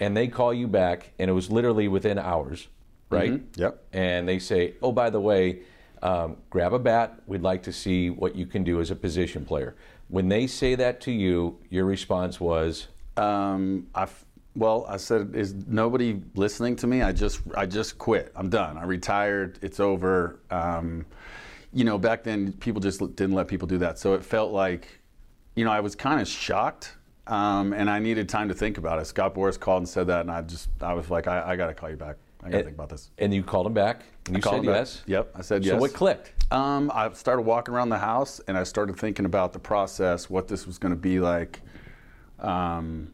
and 0.00 0.16
they 0.16 0.28
call 0.28 0.52
you 0.52 0.66
back, 0.66 1.12
and 1.18 1.30
it 1.30 1.34
was 1.34 1.50
literally 1.50 1.88
within 1.88 2.18
hours, 2.18 2.68
right? 3.10 3.32
Mm-hmm. 3.32 3.60
Yep. 3.60 3.84
And 3.92 4.28
they 4.28 4.38
say, 4.38 4.74
oh, 4.82 4.92
by 4.92 5.10
the 5.10 5.20
way, 5.20 5.60
um, 6.02 6.36
grab 6.50 6.72
a 6.72 6.78
bat. 6.78 7.20
We'd 7.26 7.42
like 7.42 7.62
to 7.64 7.72
see 7.72 8.10
what 8.10 8.34
you 8.34 8.46
can 8.46 8.64
do 8.64 8.80
as 8.80 8.90
a 8.90 8.96
position 8.96 9.44
player. 9.44 9.76
When 10.08 10.28
they 10.28 10.46
say 10.46 10.74
that 10.74 11.00
to 11.02 11.12
you, 11.12 11.58
your 11.68 11.84
response 11.84 12.40
was, 12.40 12.88
um, 13.18 13.88
I 13.94 14.06
well, 14.54 14.86
I 14.88 14.96
said, 14.96 15.34
is 15.34 15.54
nobody 15.66 16.20
listening 16.34 16.76
to 16.76 16.86
me? 16.86 17.02
I 17.02 17.12
just, 17.12 17.40
I 17.56 17.66
just 17.66 17.98
quit. 17.98 18.32
I'm 18.34 18.48
done. 18.48 18.76
I 18.76 18.84
retired. 18.84 19.58
It's 19.62 19.80
over. 19.80 20.40
Um, 20.50 21.06
you 21.72 21.84
know, 21.84 21.98
back 21.98 22.24
then 22.24 22.52
people 22.52 22.80
just 22.80 23.00
didn't 23.14 23.32
let 23.32 23.46
people 23.46 23.68
do 23.68 23.78
that. 23.78 23.98
So 23.98 24.14
it 24.14 24.24
felt 24.24 24.52
like, 24.52 24.88
you 25.54 25.64
know, 25.64 25.70
I 25.70 25.80
was 25.80 25.94
kind 25.94 26.20
of 26.20 26.26
shocked, 26.26 26.94
um, 27.26 27.72
and 27.72 27.90
I 27.90 27.98
needed 27.98 28.28
time 28.28 28.48
to 28.48 28.54
think 28.54 28.78
about 28.78 28.98
it. 28.98 29.04
Scott 29.06 29.34
Boras 29.34 29.60
called 29.60 29.82
and 29.82 29.88
said 29.88 30.06
that, 30.06 30.22
and 30.22 30.30
I 30.30 30.42
just, 30.42 30.70
I 30.80 30.94
was 30.94 31.10
like, 31.10 31.26
I, 31.26 31.52
I 31.52 31.56
got 31.56 31.66
to 31.66 31.74
call 31.74 31.90
you 31.90 31.96
back. 31.96 32.16
I 32.42 32.50
got 32.50 32.58
to 32.58 32.64
think 32.64 32.76
about 32.76 32.88
this. 32.88 33.10
And 33.18 33.34
you 33.34 33.42
called 33.42 33.66
him 33.66 33.74
back, 33.74 34.04
and 34.26 34.36
you 34.36 34.42
said 34.42 34.64
yes. 34.64 35.02
Yep, 35.06 35.32
I 35.34 35.42
said 35.42 35.64
yes. 35.64 35.74
So 35.74 35.78
what 35.78 35.92
clicked? 35.92 36.32
Um, 36.52 36.90
I 36.94 37.12
started 37.12 37.42
walking 37.42 37.74
around 37.74 37.88
the 37.88 37.98
house, 37.98 38.40
and 38.46 38.56
I 38.56 38.62
started 38.62 38.96
thinking 38.96 39.24
about 39.24 39.52
the 39.52 39.58
process, 39.58 40.30
what 40.30 40.46
this 40.48 40.66
was 40.66 40.78
going 40.78 40.94
to 40.94 41.00
be 41.00 41.18
like. 41.18 41.60
Um, 42.38 43.12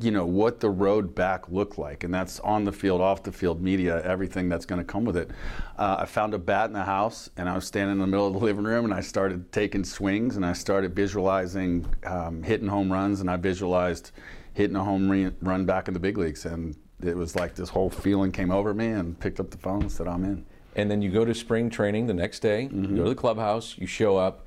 you 0.00 0.10
know 0.10 0.24
what 0.24 0.60
the 0.60 0.70
road 0.70 1.14
back 1.14 1.48
looked 1.48 1.78
like, 1.78 2.04
and 2.04 2.12
that's 2.12 2.38
on 2.40 2.64
the 2.64 2.72
field, 2.72 3.00
off 3.00 3.22
the 3.22 3.32
field, 3.32 3.60
media, 3.60 4.02
everything 4.04 4.48
that's 4.48 4.64
going 4.64 4.80
to 4.80 4.84
come 4.84 5.04
with 5.04 5.16
it. 5.16 5.30
Uh, 5.76 5.96
I 6.00 6.06
found 6.06 6.34
a 6.34 6.38
bat 6.38 6.66
in 6.66 6.72
the 6.72 6.84
house, 6.84 7.30
and 7.36 7.48
I 7.48 7.54
was 7.54 7.66
standing 7.66 7.92
in 7.92 7.98
the 7.98 8.06
middle 8.06 8.26
of 8.26 8.34
the 8.34 8.38
living 8.38 8.64
room, 8.64 8.84
and 8.84 8.94
I 8.94 9.00
started 9.00 9.50
taking 9.50 9.84
swings, 9.84 10.36
and 10.36 10.46
I 10.46 10.52
started 10.52 10.94
visualizing 10.94 11.86
um, 12.04 12.42
hitting 12.42 12.68
home 12.68 12.92
runs, 12.92 13.20
and 13.20 13.30
I 13.30 13.36
visualized 13.36 14.12
hitting 14.54 14.76
a 14.76 14.84
home 14.84 15.10
re- 15.10 15.32
run 15.40 15.64
back 15.64 15.88
in 15.88 15.94
the 15.94 16.00
big 16.00 16.16
leagues, 16.16 16.46
and 16.46 16.76
it 17.02 17.16
was 17.16 17.34
like 17.34 17.54
this 17.54 17.68
whole 17.68 17.90
feeling 17.90 18.30
came 18.30 18.50
over 18.50 18.74
me, 18.74 18.88
and 18.88 19.18
picked 19.18 19.40
up 19.40 19.50
the 19.50 19.58
phone 19.58 19.82
and 19.82 19.92
said, 19.92 20.06
"I'm 20.06 20.24
in." 20.24 20.46
And 20.76 20.88
then 20.88 21.02
you 21.02 21.10
go 21.10 21.24
to 21.24 21.34
spring 21.34 21.70
training 21.70 22.06
the 22.06 22.14
next 22.14 22.40
day. 22.40 22.68
Mm-hmm. 22.70 22.84
You 22.84 22.96
go 22.96 23.04
to 23.04 23.10
the 23.10 23.16
clubhouse. 23.16 23.76
You 23.78 23.86
show 23.86 24.16
up, 24.16 24.46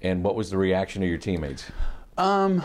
and 0.00 0.22
what 0.22 0.36
was 0.36 0.50
the 0.50 0.58
reaction 0.58 1.02
of 1.02 1.08
your 1.08 1.18
teammates? 1.18 1.70
Um, 2.16 2.62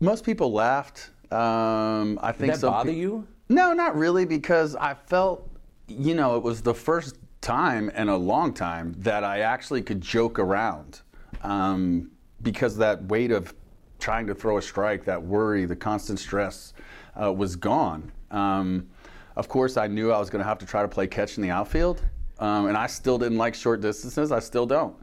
most 0.00 0.24
people 0.24 0.52
laughed. 0.52 1.10
Um, 1.30 2.18
I 2.22 2.32
think 2.32 2.52
Did 2.52 2.60
that 2.60 2.66
bother 2.66 2.90
pe- 2.90 2.96
you? 2.96 3.26
No, 3.48 3.72
not 3.72 3.96
really, 3.96 4.24
because 4.24 4.76
I 4.76 4.94
felt, 4.94 5.48
you 5.88 6.14
know, 6.14 6.36
it 6.36 6.42
was 6.42 6.62
the 6.62 6.74
first 6.74 7.16
time 7.40 7.90
in 7.90 8.08
a 8.08 8.16
long 8.16 8.52
time 8.52 8.94
that 8.98 9.22
I 9.22 9.40
actually 9.40 9.82
could 9.82 10.00
joke 10.00 10.38
around, 10.38 11.02
um, 11.42 12.10
because 12.42 12.76
that 12.78 13.04
weight 13.04 13.30
of 13.30 13.54
trying 13.98 14.26
to 14.26 14.34
throw 14.34 14.58
a 14.58 14.62
strike, 14.62 15.04
that 15.04 15.22
worry, 15.22 15.64
the 15.64 15.76
constant 15.76 16.18
stress, 16.18 16.72
uh, 17.20 17.32
was 17.32 17.56
gone. 17.56 18.10
Um, 18.30 18.88
of 19.36 19.48
course, 19.48 19.76
I 19.76 19.86
knew 19.86 20.10
I 20.10 20.18
was 20.18 20.30
going 20.30 20.42
to 20.42 20.48
have 20.48 20.58
to 20.58 20.66
try 20.66 20.82
to 20.82 20.88
play 20.88 21.06
catch 21.06 21.36
in 21.36 21.42
the 21.42 21.50
outfield, 21.50 22.02
um, 22.38 22.66
and 22.66 22.76
I 22.76 22.86
still 22.86 23.18
didn't 23.18 23.38
like 23.38 23.54
short 23.54 23.80
distances. 23.80 24.32
I 24.32 24.40
still 24.40 24.66
don't, 24.66 24.96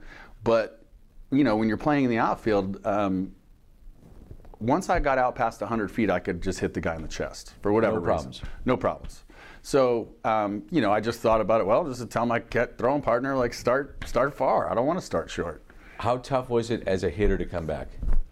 but 0.44 0.84
you 1.32 1.44
know, 1.44 1.56
when 1.56 1.68
you're 1.68 1.78
playing 1.78 2.04
in 2.04 2.10
the 2.10 2.20
outfield 2.20 2.86
um, 2.86 3.34
once 4.64 4.90
I 4.90 5.00
got 5.00 5.18
out 5.18 5.36
past 5.36 5.60
100 5.60 5.92
feet, 5.92 6.10
I 6.10 6.20
could 6.20 6.42
just 6.42 6.60
hit 6.60 6.74
the 6.74 6.80
guy 6.80 6.96
in 6.96 7.02
the 7.02 7.08
chest 7.08 7.54
for 7.62 7.74
whatever 7.74 7.96
no 7.96 8.00
reason. 8.00 8.14
problems. 8.14 8.42
No 8.66 8.78
problems. 8.78 9.24
So, 9.62 10.10
um, 10.24 10.64
you 10.72 10.82
know, 10.82 10.92
I 10.92 11.02
just 11.02 11.20
thought 11.20 11.42
about 11.42 11.62
it. 11.62 11.68
Well, 11.68 11.86
just 11.86 12.00
to 12.00 12.06
tell 12.06 12.26
my 12.26 12.40
throwing 12.78 13.02
partner, 13.02 13.36
like, 13.36 13.54
start 13.54 14.04
start 14.08 14.34
far. 14.34 14.72
I 14.72 14.76
don't 14.76 14.86
want 14.86 15.00
to 15.00 15.06
start 15.06 15.30
short. 15.30 15.64
How 16.00 16.18
tough 16.18 16.50
was 16.50 16.72
it 16.72 16.84
as 16.88 17.04
a 17.04 17.10
hitter 17.10 17.38
to 17.38 17.46
come 17.46 17.66
back? 17.66 17.90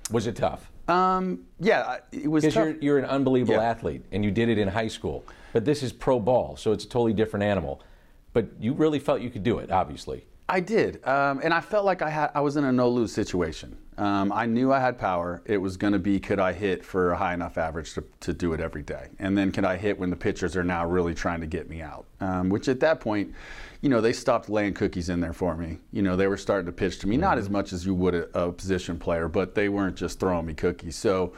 Was 0.10 0.28
it 0.28 0.36
tough? 0.36 0.72
Um, 0.88 1.46
yeah, 1.60 1.98
it 2.12 2.28
was. 2.28 2.44
Because 2.44 2.56
you're, 2.56 2.82
you're 2.82 3.00
an 3.00 3.06
unbelievable 3.06 3.56
yeah. 3.56 3.70
athlete, 3.70 4.04
and 4.12 4.26
you 4.26 4.32
did 4.32 4.50
it 4.50 4.58
in 4.58 4.68
high 4.68 4.88
school. 4.88 5.26
But 5.54 5.66
this 5.66 5.84
is 5.84 5.92
pro 5.92 6.20
ball, 6.20 6.56
so 6.58 6.72
it's 6.72 6.86
a 6.86 6.90
totally 6.90 7.14
different 7.14 7.44
animal. 7.44 7.82
But 8.34 8.48
you 8.60 8.74
really 8.74 9.00
felt 9.00 9.22
you 9.22 9.30
could 9.30 9.44
do 9.44 9.60
it, 9.60 9.72
obviously. 9.72 10.26
I 10.50 10.60
did, 10.60 11.06
um, 11.06 11.40
and 11.44 11.54
I 11.54 11.62
felt 11.62 11.86
like 11.86 12.02
I 12.02 12.10
had 12.10 12.32
I 12.36 12.42
was 12.42 12.58
in 12.58 12.66
a 12.66 12.72
no 12.72 12.90
lose 12.90 13.14
situation. 13.14 13.78
Um, 13.98 14.32
I 14.32 14.46
knew 14.46 14.72
I 14.72 14.80
had 14.80 14.98
power. 14.98 15.42
It 15.46 15.58
was 15.58 15.76
going 15.78 15.94
to 15.94 16.00
be 16.00 16.20
could 16.20 16.40
I 16.40 16.54
hit 16.54 16.84
for 16.84 17.12
a 17.12 17.18
high 17.18 17.34
enough 17.34 17.58
average 17.58 17.94
to, 17.94 18.04
to 18.22 18.34
do 18.34 18.54
it 18.54 18.62
every 18.62 18.84
day, 18.84 19.10
and 19.20 19.38
then 19.38 19.52
could 19.52 19.66
I 19.66 19.76
hit 19.78 20.00
when 20.00 20.10
the 20.10 20.16
pitchers 20.16 20.56
are 20.56 20.64
now 20.64 20.86
really 20.86 21.14
trying 21.14 21.42
to 21.42 21.48
get 21.48 21.70
me 21.70 21.82
out? 21.82 22.06
Um, 22.20 22.50
which 22.50 22.68
at 22.68 22.80
that 22.80 23.00
point, 23.00 23.34
you 23.82 23.90
know, 23.90 24.00
they 24.00 24.14
stopped 24.14 24.50
laying 24.50 24.74
cookies 24.74 25.10
in 25.10 25.20
there 25.20 25.34
for 25.34 25.56
me. 25.56 25.80
You 25.92 26.02
know, 26.02 26.16
they 26.16 26.28
were 26.28 26.38
starting 26.38 26.68
to 26.68 26.72
pitch 26.72 27.00
to 27.00 27.08
me, 27.08 27.18
not 27.18 27.38
as 27.38 27.50
much 27.50 27.74
as 27.74 27.86
you 27.86 27.94
would 27.94 28.16
a, 28.16 28.46
a 28.46 28.52
position 28.52 28.98
player, 28.98 29.28
but 29.28 29.56
they 29.56 29.70
weren't 29.70 29.98
just 29.98 30.20
throwing 30.20 30.46
me 30.46 30.54
cookies. 30.54 30.96
So. 30.96 31.34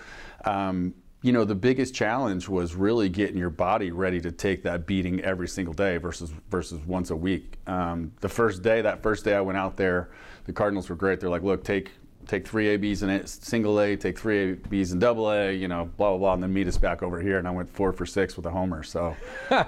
Um, 0.45 0.93
you 1.23 1.31
know, 1.31 1.45
the 1.45 1.55
biggest 1.55 1.95
challenge 1.95 2.49
was 2.49 2.75
really 2.75 3.07
getting 3.07 3.37
your 3.37 3.49
body 3.49 3.91
ready 3.91 4.19
to 4.19 4.29
take 4.29 4.61
that 4.63 4.85
beating 4.85 5.21
every 5.21 5.47
single 5.47 5.73
day 5.73 5.95
versus 5.95 6.33
versus 6.51 6.81
once 6.85 7.11
a 7.11 7.15
week. 7.15 7.57
Um, 7.65 8.11
the 8.19 8.27
first 8.27 8.61
day, 8.61 8.81
that 8.81 9.01
first 9.01 9.23
day 9.23 9.33
I 9.33 9.39
went 9.39 9.57
out 9.57 9.77
there, 9.77 10.11
the 10.43 10.51
Cardinals 10.51 10.89
were 10.89 10.97
great. 10.97 11.21
They're 11.21 11.29
like, 11.29 11.41
look, 11.41 11.63
take 11.63 11.91
take 12.27 12.47
three 12.47 12.69
ABs 12.69 13.03
in 13.03 13.09
it, 13.09 13.29
single 13.29 13.79
A, 13.79 13.95
take 13.95 14.17
three 14.17 14.51
ABs 14.51 14.91
in 14.91 14.99
double 14.99 15.31
A, 15.31 15.51
you 15.51 15.67
know, 15.67 15.89
blah 15.97 16.09
blah 16.09 16.17
blah, 16.17 16.33
and 16.33 16.43
then 16.43 16.53
meet 16.53 16.67
us 16.67 16.77
back 16.77 17.03
over 17.03 17.19
here. 17.19 17.37
And 17.37 17.47
I 17.47 17.51
went 17.51 17.69
four 17.69 17.93
for 17.93 18.05
six 18.05 18.35
with 18.35 18.45
a 18.45 18.51
homer. 18.51 18.83
So, 18.83 19.15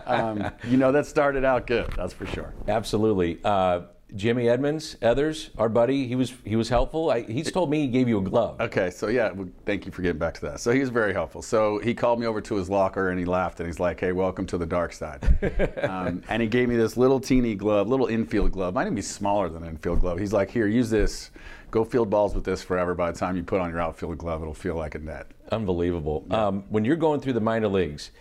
um, 0.05 0.51
you 0.63 0.77
know, 0.77 0.91
that 0.91 1.05
started 1.05 1.43
out 1.43 1.67
good. 1.67 1.91
That's 1.95 2.13
for 2.13 2.25
sure. 2.25 2.53
Absolutely. 2.67 3.39
Uh, 3.43 3.81
Jimmy 4.15 4.47
Edmonds, 4.47 4.95
others, 5.01 5.49
our 5.57 5.67
buddy, 5.67 6.07
he 6.07 6.15
was 6.15 6.33
he 6.45 6.55
was 6.55 6.69
helpful. 6.69 7.09
I, 7.09 7.21
he's 7.23 7.51
told 7.51 7.69
me 7.69 7.81
he 7.81 7.87
gave 7.87 8.07
you 8.07 8.17
a 8.19 8.21
glove. 8.21 8.61
Okay, 8.61 8.89
so 8.89 9.07
yeah, 9.07 9.31
well, 9.31 9.49
thank 9.65 9.85
you 9.85 9.91
for 9.91 10.01
getting 10.01 10.19
back 10.19 10.33
to 10.35 10.41
that. 10.41 10.61
So 10.61 10.71
he 10.71 10.79
was 10.79 10.89
very 10.89 11.11
helpful. 11.11 11.41
So 11.41 11.79
he 11.79 11.93
called 11.93 12.19
me 12.19 12.25
over 12.25 12.39
to 12.39 12.55
his 12.55 12.69
locker 12.69 13.09
and 13.09 13.19
he 13.19 13.25
laughed 13.25 13.59
and 13.59 13.67
he's 13.67 13.79
like, 13.79 13.99
"Hey, 13.99 14.13
welcome 14.13 14.45
to 14.47 14.57
the 14.57 14.65
dark 14.65 14.93
side." 14.93 15.21
um, 15.83 16.23
and 16.29 16.41
he 16.41 16.47
gave 16.47 16.69
me 16.69 16.77
this 16.77 16.95
little 16.95 17.19
teeny 17.19 17.55
glove, 17.55 17.89
little 17.89 18.07
infield 18.07 18.53
glove. 18.53 18.73
Might 18.73 18.83
even 18.83 18.95
be 18.95 19.01
smaller 19.01 19.49
than 19.49 19.63
an 19.63 19.69
infield 19.69 19.99
glove. 19.99 20.17
He's 20.17 20.33
like, 20.33 20.49
"Here, 20.49 20.67
use 20.67 20.89
this. 20.89 21.31
Go 21.71 21.83
field 21.83 22.09
balls 22.09 22.33
with 22.33 22.45
this 22.45 22.63
forever. 22.63 22.95
By 22.95 23.11
the 23.11 23.19
time 23.19 23.35
you 23.35 23.43
put 23.43 23.59
on 23.59 23.69
your 23.69 23.81
outfield 23.81 24.17
glove, 24.17 24.41
it'll 24.41 24.53
feel 24.53 24.75
like 24.75 24.95
a 24.95 24.99
net." 24.99 25.27
Unbelievable. 25.51 26.25
Yeah. 26.29 26.47
Um, 26.47 26.63
when 26.69 26.85
you're 26.85 26.95
going 26.95 27.19
through 27.19 27.33
the 27.33 27.41
minor 27.41 27.67
leagues, 27.67 28.11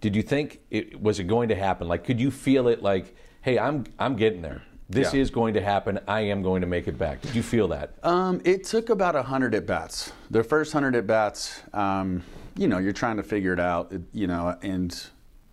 did 0.00 0.16
you 0.16 0.22
think 0.22 0.60
it 0.70 1.00
was 1.00 1.20
it 1.20 1.24
going 1.24 1.48
to 1.50 1.54
happen? 1.54 1.86
Like, 1.86 2.02
could 2.02 2.18
you 2.18 2.32
feel 2.32 2.66
it? 2.66 2.82
Like, 2.82 3.14
hey, 3.42 3.56
I'm 3.56 3.84
I'm 4.00 4.16
getting 4.16 4.42
there 4.42 4.62
this 4.88 5.14
yeah. 5.14 5.20
is 5.20 5.30
going 5.30 5.54
to 5.54 5.60
happen. 5.60 5.98
I 6.06 6.20
am 6.22 6.42
going 6.42 6.60
to 6.60 6.66
make 6.66 6.88
it 6.88 6.98
back. 6.98 7.20
Did 7.22 7.34
you 7.34 7.42
feel 7.42 7.68
that? 7.68 7.94
Um, 8.02 8.40
it 8.44 8.64
took 8.64 8.90
about 8.90 9.14
100 9.14 9.54
at 9.54 9.66
bats. 9.66 10.12
The 10.30 10.44
first 10.44 10.74
100 10.74 10.98
at 10.98 11.06
bats, 11.06 11.62
um, 11.72 12.22
you 12.56 12.68
know, 12.68 12.78
you're 12.78 12.92
trying 12.92 13.16
to 13.16 13.22
figure 13.22 13.52
it 13.52 13.60
out, 13.60 13.92
you 14.12 14.26
know, 14.26 14.56
and 14.62 15.04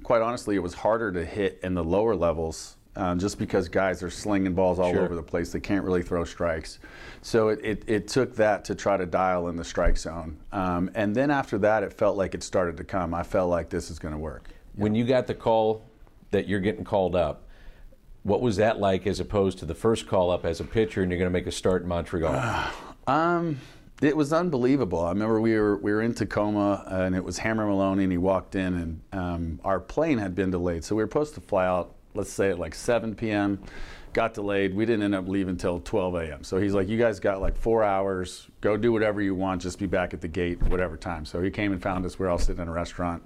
quite 0.03 0.21
honestly, 0.21 0.55
it 0.55 0.63
was 0.63 0.73
harder 0.73 1.11
to 1.13 1.23
hit 1.23 1.59
in 1.63 1.73
the 1.73 1.83
lower 1.83 2.15
levels 2.15 2.75
um, 2.95 3.19
just 3.19 3.39
because 3.39 3.69
guys 3.69 4.03
are 4.03 4.09
slinging 4.09 4.53
balls 4.53 4.79
all 4.79 4.91
Sure. 4.91 5.03
over 5.03 5.15
the 5.15 5.23
place. 5.23 5.51
They 5.51 5.59
can't 5.61 5.85
really 5.85 6.03
throw 6.03 6.25
strikes. 6.25 6.79
So 7.21 7.49
it, 7.49 7.59
it, 7.63 7.83
it 7.87 8.07
took 8.07 8.35
that 8.35 8.65
to 8.65 8.75
try 8.75 8.97
to 8.97 9.05
dial 9.05 9.47
in 9.47 9.55
the 9.55 9.63
strike 9.63 9.97
zone. 9.97 10.37
Um, 10.51 10.91
and 10.93 11.15
then 11.15 11.31
after 11.31 11.57
that, 11.59 11.83
it 11.83 11.93
felt 11.93 12.17
like 12.17 12.35
it 12.35 12.43
started 12.43 12.75
to 12.77 12.83
come. 12.83 13.13
I 13.13 13.23
felt 13.23 13.49
like 13.49 13.69
this 13.69 13.89
is 13.89 13.97
going 13.97 14.13
to 14.13 14.17
work. 14.19 14.49
When 14.75 14.93
you 14.93 15.05
got 15.05 15.27
the 15.27 15.33
call 15.33 15.83
that 16.31 16.47
you're 16.47 16.59
getting 16.59 16.83
called 16.83 17.15
up, 17.15 17.47
what 18.23 18.41
was 18.41 18.57
that 18.57 18.79
like 18.79 19.07
as 19.07 19.19
opposed 19.19 19.59
to 19.59 19.65
the 19.65 19.75
first 19.75 20.07
call 20.07 20.31
up 20.31 20.45
as 20.45 20.59
a 20.59 20.63
pitcher 20.63 21.01
and 21.01 21.11
you're 21.11 21.19
going 21.19 21.31
to 21.31 21.33
make 21.33 21.47
a 21.47 21.51
start 21.51 21.83
in 21.83 21.87
Montreal? 21.87 22.71
Um, 23.07 23.59
it 24.01 24.15
was 24.15 24.31
unbelievable. 24.31 25.03
I 25.03 25.09
remember 25.09 25.41
we 25.41 25.57
were 25.57 25.75
we 25.77 25.91
were 25.91 26.03
in 26.03 26.13
Tacoma 26.13 26.83
and 26.87 27.15
it 27.15 27.23
was 27.23 27.39
Hammer 27.39 27.65
Maloney 27.65 28.03
and 28.03 28.11
he 28.11 28.17
walked 28.17 28.55
in 28.55 28.73
and 28.75 29.01
um, 29.11 29.59
our 29.63 29.79
plane 29.79 30.19
had 30.19 30.35
been 30.35 30.51
delayed, 30.51 30.83
so 30.83 30.95
we 30.95 31.03
were 31.03 31.09
supposed 31.09 31.33
to 31.35 31.41
fly 31.41 31.65
out. 31.65 31.95
Let's 32.13 32.31
say 32.31 32.51
at 32.51 32.59
like 32.59 32.75
7 32.75 33.15
p.m. 33.15 33.59
Got 34.13 34.35
delayed. 34.35 34.75
We 34.75 34.85
didn't 34.85 35.03
end 35.03 35.15
up 35.15 35.27
leaving 35.27 35.51
until 35.51 35.79
12 35.79 36.15
a.m. 36.15 36.43
So 36.43 36.57
he's 36.57 36.73
like, 36.73 36.89
"You 36.89 36.97
guys 36.97 37.19
got 37.19 37.41
like 37.41 37.57
four 37.57 37.83
hours. 37.83 38.47
Go 38.59 38.77
do 38.77 38.91
whatever 38.91 39.21
you 39.21 39.33
want. 39.33 39.61
Just 39.61 39.79
be 39.79 39.87
back 39.87 40.13
at 40.13 40.21
the 40.21 40.27
gate 40.27 40.61
whatever 40.63 40.97
time." 40.97 41.25
So 41.25 41.41
he 41.41 41.49
came 41.49 41.71
and 41.71 41.81
found 41.81 42.05
us. 42.05 42.19
We 42.19 42.25
are 42.25 42.29
all 42.29 42.37
sitting 42.37 42.61
in 42.61 42.67
a 42.67 42.71
restaurant. 42.71 43.23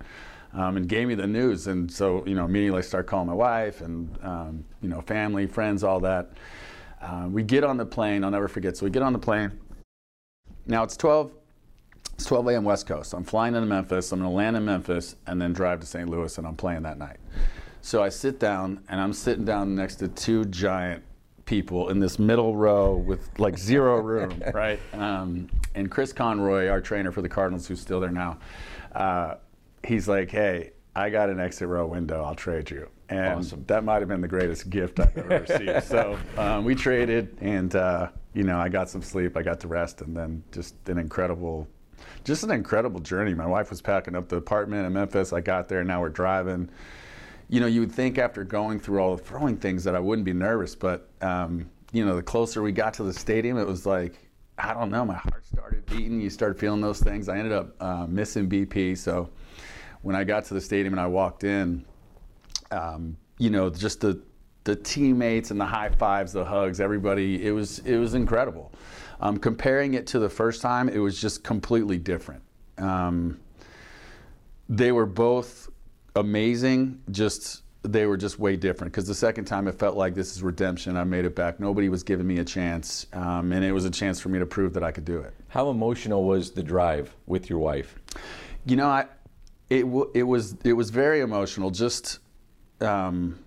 Um, 0.56 0.78
and 0.78 0.88
gave 0.88 1.10
me 1.10 1.16
the 1.16 1.28
news, 1.28 1.68
and 1.68 1.92
so 1.92 2.24
you 2.26 2.34
know 2.34 2.46
immediately 2.46 2.80
I 2.80 2.82
start 2.82 3.08
calling 3.08 3.28
my 3.28 3.34
wife 3.34 3.82
and 3.82 4.18
um, 4.24 4.64
you 4.82 4.88
know 4.88 5.02
family, 5.02 5.48
friends, 5.48 5.84
all 5.84 6.00
that. 6.00 6.32
Uh, 7.02 7.28
we 7.30 7.44
get 7.44 7.64
on 7.64 7.76
the 7.78 7.86
plane. 7.86 8.24
I'll 8.24 8.32
never 8.32 8.48
forget. 8.48 8.78
So 8.78 8.86
we 8.86 8.90
get 8.90 9.04
on 9.04 9.12
the 9.12 9.20
plane. 9.20 9.52
Now 10.66 10.84
it's 10.84 10.98
12. 10.98 11.32
It's 12.14 12.26
12 12.26 12.48
a.m. 12.48 12.64
West 12.64 12.88
Coast. 12.88 13.14
I'm 13.14 13.26
flying 13.26 13.56
into 13.56 13.68
Memphis. 13.68 14.12
I'm 14.14 14.20
going 14.20 14.32
to 14.32 14.36
land 14.36 14.56
in 14.56 14.64
Memphis 14.64 15.18
and 15.28 15.42
then 15.42 15.52
drive 15.52 15.82
to 15.82 15.86
St. 15.86 16.10
Louis, 16.10 16.38
and 16.38 16.48
I'm 16.48 16.56
playing 16.56 16.84
that 16.84 16.98
night. 16.98 17.18
So 17.82 18.02
I 18.02 18.08
sit 18.10 18.40
down, 18.40 18.82
and 18.88 19.00
I'm 19.02 19.12
sitting 19.12 19.44
down 19.44 19.76
next 19.76 19.96
to 19.98 20.08
two 20.08 20.46
giant 20.46 21.04
people 21.46 21.90
in 21.90 22.00
this 22.00 22.18
middle 22.18 22.56
row 22.56 22.96
with 22.96 23.30
like 23.38 23.58
zero 23.58 23.98
room, 24.02 24.42
right? 24.54 24.80
Um, 24.94 25.50
and 25.76 25.92
Chris 25.92 26.14
Conroy, 26.14 26.68
our 26.70 26.82
trainer 26.82 27.12
for 27.12 27.22
the 27.22 27.30
Cardinals, 27.30 27.68
who's 27.68 27.82
still 27.82 28.00
there 28.00 28.12
now, 28.12 28.38
uh, 28.94 29.36
he's 29.86 30.08
like, 30.08 30.30
"Hey, 30.32 30.72
I 30.96 31.10
got 31.10 31.30
an 31.30 31.40
exit 31.40 31.68
row 31.68 31.86
window. 31.88 32.24
I'll 32.24 32.36
trade 32.36 32.70
you." 32.70 32.90
And 33.10 33.40
Awesome. 33.40 33.64
that 33.68 33.84
might 33.84 34.00
have 34.00 34.08
been 34.08 34.22
the 34.22 34.28
greatest 34.28 34.70
gift 34.70 35.00
I've 35.00 35.16
ever 35.18 35.40
received. 35.48 35.84
So 35.84 36.18
um, 36.38 36.66
we 36.66 36.74
traded, 36.76 37.38
and 37.40 37.76
uh, 37.76 38.10
you 38.34 38.44
know, 38.44 38.60
I 38.60 38.70
got 38.70 38.90
some 38.90 39.02
sleep, 39.02 39.38
I 39.38 39.44
got 39.44 39.60
to 39.62 39.68
rest, 39.68 40.02
and 40.02 40.16
then 40.18 40.44
just 40.52 40.76
an 40.90 40.98
incredible, 40.98 41.68
just 42.24 42.44
an 42.44 42.52
incredible 42.52 43.00
journey. 43.00 43.34
My 43.34 43.46
wife 43.46 43.70
was 43.70 43.82
packing 43.82 44.16
up 44.16 44.28
the 44.28 44.38
apartment 44.38 44.86
in 44.88 44.94
Memphis. 44.94 45.34
I 45.34 45.42
got 45.42 45.70
there, 45.70 45.84
now 45.84 46.02
we're 46.02 46.10
driving. 46.10 46.70
You 47.48 47.60
know, 47.60 47.68
you 47.68 47.82
would 47.82 47.92
think 47.92 48.18
after 48.18 48.44
going 48.44 48.80
through 48.80 49.00
all 49.00 49.16
the 49.16 49.24
throwing 49.24 49.58
things 49.58 49.84
that 49.84 49.96
I 49.96 50.00
wouldn't 50.00 50.26
be 50.26 50.34
nervous, 50.34 50.74
but 50.76 51.08
um, 51.22 51.70
you 51.94 52.04
know, 52.04 52.16
the 52.16 52.24
closer 52.24 52.64
we 52.64 52.72
got 52.72 52.96
to 52.96 53.04
the 53.04 53.14
stadium, 53.14 53.58
it 53.58 53.68
was 53.68 53.86
like. 53.86 54.20
I 54.58 54.74
don't 54.74 54.90
know. 54.90 55.06
My 55.06 55.16
heart 55.16 55.46
started 55.46 55.86
beating. 55.86 56.22
You 56.22 56.30
start 56.30 56.58
feeling 56.58 56.82
those 56.82 57.00
things. 57.00 57.28
I 57.28 57.38
ended 57.38 57.52
up 57.52 57.76
uh, 57.82 58.06
missing 58.08 58.50
BP. 58.50 58.98
So 58.98 59.30
when 60.02 60.16
I 60.16 60.24
got 60.24 60.46
to 60.46 60.54
the 60.54 60.62
stadium 60.62 60.94
and 60.94 61.00
I 61.00 61.08
walked 61.08 61.44
in, 61.44 61.86
um, 62.72 63.18
you 63.38 63.50
know, 63.50 63.70
just 63.70 64.02
the 64.02 64.22
the 64.64 64.76
teammates 64.76 65.52
and 65.52 65.62
the 65.62 65.66
high 65.66 65.90
fives, 65.90 66.34
the 66.34 66.44
hugs, 66.44 66.80
everybody. 66.80 67.46
It 67.46 67.52
was 67.52 67.80
it 67.80 67.98
was 67.98 68.14
incredible. 68.14 68.72
Um, 69.20 69.38
comparing 69.38 69.94
it 69.94 70.08
to 70.08 70.20
the 70.20 70.30
first 70.30 70.62
time, 70.62 70.90
it 70.90 70.98
was 70.98 71.20
just 71.20 71.44
completely 71.44 71.98
different. 71.98 72.42
Um, 72.78 73.40
they 74.68 74.92
were 74.92 75.06
both 75.06 75.70
amazing. 76.16 77.02
Just 77.12 77.64
they 77.92 78.06
were 78.06 78.18
just 78.18 78.40
way 78.40 78.56
different 78.56 78.92
because 78.92 79.08
the 79.08 79.16
second 79.16 79.46
time 79.46 79.68
it 79.68 79.76
felt 79.76 79.96
like 79.96 80.16
this 80.16 80.36
is 80.36 80.44
redemption. 80.44 80.98
I 80.98 81.04
made 81.04 81.26
it 81.26 81.36
back. 81.36 81.60
Nobody 81.60 81.90
was 81.90 82.04
giving 82.04 82.28
me 82.28 82.40
a 82.40 82.46
chance, 82.46 83.08
um, 83.14 83.52
and 83.52 83.64
it 83.64 83.72
was 83.72 83.86
a 83.86 83.92
chance 83.92 84.20
for 84.20 84.30
me 84.30 84.40
to 84.40 84.46
prove 84.46 84.74
that 84.74 84.84
I 84.84 84.92
could 84.92 85.06
do 85.06 85.20
it. 85.20 85.34
How 85.48 85.70
emotional 85.70 86.24
was 86.24 86.52
the 86.52 86.64
drive 86.64 87.16
with 87.26 87.50
your 87.50 87.60
wife? 87.60 87.96
You 88.66 88.76
know, 88.76 88.88
I 88.88 89.06
it 89.70 89.82
w- 89.82 90.12
it 90.14 90.24
was 90.24 90.56
it 90.64 90.74
was 90.74 90.90
very 90.90 91.22
emotional, 91.22 91.72
just 91.72 92.20
um, 92.82 93.40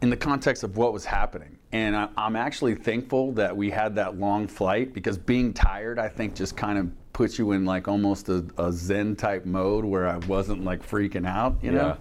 in 0.00 0.10
the 0.10 0.16
context 0.16 0.62
of 0.62 0.76
what 0.76 0.92
was 0.92 1.04
happening. 1.04 1.58
And 1.72 1.96
I, 1.96 2.08
I'm 2.16 2.36
actually 2.36 2.74
thankful 2.74 3.32
that 3.32 3.56
we 3.56 3.70
had 3.70 3.94
that 3.94 4.18
long 4.18 4.46
flight 4.46 4.92
because 4.92 5.16
being 5.16 5.54
tired, 5.54 5.98
I 5.98 6.08
think, 6.08 6.34
just 6.34 6.56
kind 6.56 6.78
of 6.78 6.90
puts 7.12 7.38
you 7.38 7.52
in 7.52 7.64
like 7.64 7.88
almost 7.88 8.28
a, 8.28 8.44
a 8.58 8.72
Zen 8.72 9.16
type 9.16 9.46
mode 9.46 9.84
where 9.84 10.06
I 10.06 10.16
wasn't 10.18 10.64
like 10.64 10.86
freaking 10.86 11.26
out, 11.26 11.58
you 11.62 11.70
know. 11.72 11.96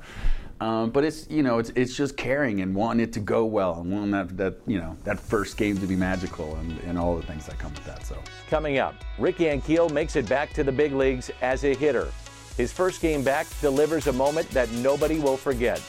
Um, 0.62 0.92
but 0.92 1.04
it's 1.04 1.28
you 1.28 1.42
know 1.42 1.58
it's 1.58 1.72
it's 1.76 1.96
just 1.96 2.16
caring 2.16 2.62
and 2.62 2.76
wanting 2.76 3.04
it 3.04 3.12
to 3.14 3.20
go 3.20 3.46
well 3.46 3.82
and 3.82 3.92
wanting 3.92 4.12
that 4.12 4.38
that 4.38 4.58
you 4.68 4.78
know 4.78 4.96
that 5.04 5.20
first 5.20 5.58
game 5.58 5.76
to 5.80 5.88
be 5.88 5.96
magical 5.96 6.56
and, 6.58 6.80
and 6.82 7.00
all 7.00 7.16
the 7.16 7.26
things 7.26 7.48
that 7.48 7.58
come 7.58 7.74
with 7.74 7.84
that. 7.86 8.06
So. 8.06 8.16
Coming 8.48 8.78
up, 8.78 8.94
Rick 9.18 9.38
Ankiel 9.38 9.92
makes 9.92 10.16
it 10.16 10.30
back 10.30 10.54
to 10.54 10.64
the 10.64 10.72
big 10.72 10.94
leagues 10.94 11.32
as 11.42 11.66
a 11.66 11.74
hitter. 11.74 12.10
His 12.58 12.72
first 12.72 13.02
game 13.02 13.24
back 13.24 13.48
delivers 13.60 14.06
a 14.06 14.14
moment 14.14 14.50
that 14.52 14.72
nobody 14.74 15.18
will 15.18 15.36
forget. 15.36 15.82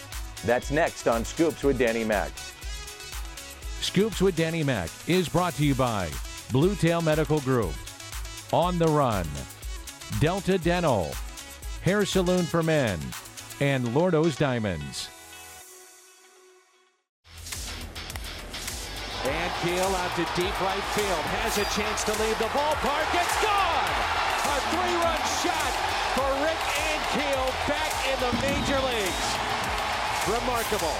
That's 0.46 0.70
next 0.70 1.06
on 1.06 1.24
Scoops 1.24 1.62
with 1.62 1.78
Danny 1.78 2.02
Mac. 2.02 2.32
Scoops 3.82 4.22
with 4.22 4.36
Danny 4.36 4.64
Mac 4.64 4.88
is 5.06 5.28
brought 5.28 5.52
to 5.54 5.66
you 5.66 5.74
by 5.74 6.08
Blue 6.50 6.74
Tail 6.76 7.02
Medical 7.02 7.40
Group, 7.40 7.74
On 8.52 8.78
the 8.78 8.86
Run, 8.86 9.26
Delta 10.18 10.56
Dental, 10.56 11.10
Hair 11.82 12.06
Saloon 12.06 12.44
for 12.44 12.62
Men, 12.62 12.98
and 13.60 13.94
Lordo's 13.94 14.36
Diamonds. 14.36 15.08
Van 19.22 19.50
Keel 19.62 19.86
out 19.86 20.16
to 20.16 20.26
deep 20.34 20.60
right 20.60 20.82
field. 20.98 21.24
Has 21.42 21.58
a 21.58 21.64
chance 21.78 22.02
to 22.04 22.10
leave 22.22 22.36
the 22.38 22.50
ballpark. 22.50 23.06
It's 23.14 23.38
gone! 23.38 23.86
A 24.42 24.58
three-run 24.74 25.22
shot 25.38 25.72
for 26.18 26.26
Rick 26.42 26.58
Ankiel 26.90 27.46
back 27.70 27.92
in 28.10 28.18
the 28.18 28.32
major 28.42 28.80
leagues. 28.82 29.30
Remarkable. 30.26 30.96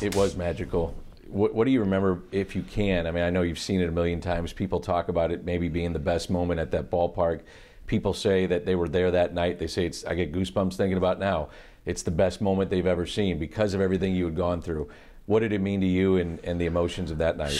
It 0.00 0.16
was 0.16 0.36
magical. 0.36 0.94
What, 1.28 1.54
what 1.54 1.64
do 1.64 1.70
you 1.70 1.80
remember, 1.80 2.22
if 2.32 2.56
you 2.56 2.62
can? 2.62 3.06
I 3.06 3.12
mean, 3.12 3.22
I 3.22 3.30
know 3.30 3.42
you've 3.42 3.58
seen 3.58 3.80
it 3.80 3.88
a 3.88 3.92
million 3.92 4.20
times. 4.20 4.52
People 4.52 4.80
talk 4.80 5.08
about 5.08 5.30
it 5.30 5.44
maybe 5.44 5.68
being 5.68 5.92
the 5.92 5.98
best 5.98 6.30
moment 6.30 6.58
at 6.60 6.72
that 6.72 6.90
ballpark. 6.90 7.42
People 7.86 8.14
say 8.14 8.46
that 8.46 8.66
they 8.66 8.74
were 8.74 8.88
there 8.88 9.10
that 9.12 9.34
night. 9.34 9.58
They 9.58 9.66
say 9.66 9.86
it's. 9.86 10.04
I 10.04 10.14
get 10.14 10.32
goosebumps 10.32 10.74
thinking 10.74 10.96
about 10.96 11.18
it 11.18 11.20
now. 11.20 11.50
It's 11.86 12.02
the 12.02 12.10
best 12.10 12.40
moment 12.40 12.70
they've 12.70 12.86
ever 12.86 13.06
seen 13.06 13.38
because 13.38 13.74
of 13.74 13.80
everything 13.80 14.14
you 14.14 14.24
had 14.24 14.36
gone 14.36 14.62
through. 14.62 14.88
What 15.26 15.40
did 15.40 15.52
it 15.52 15.60
mean 15.60 15.80
to 15.80 15.86
you 15.86 16.16
and, 16.16 16.38
and 16.44 16.60
the 16.60 16.66
emotions 16.66 17.10
of 17.10 17.18
that 17.18 17.36
night? 17.36 17.58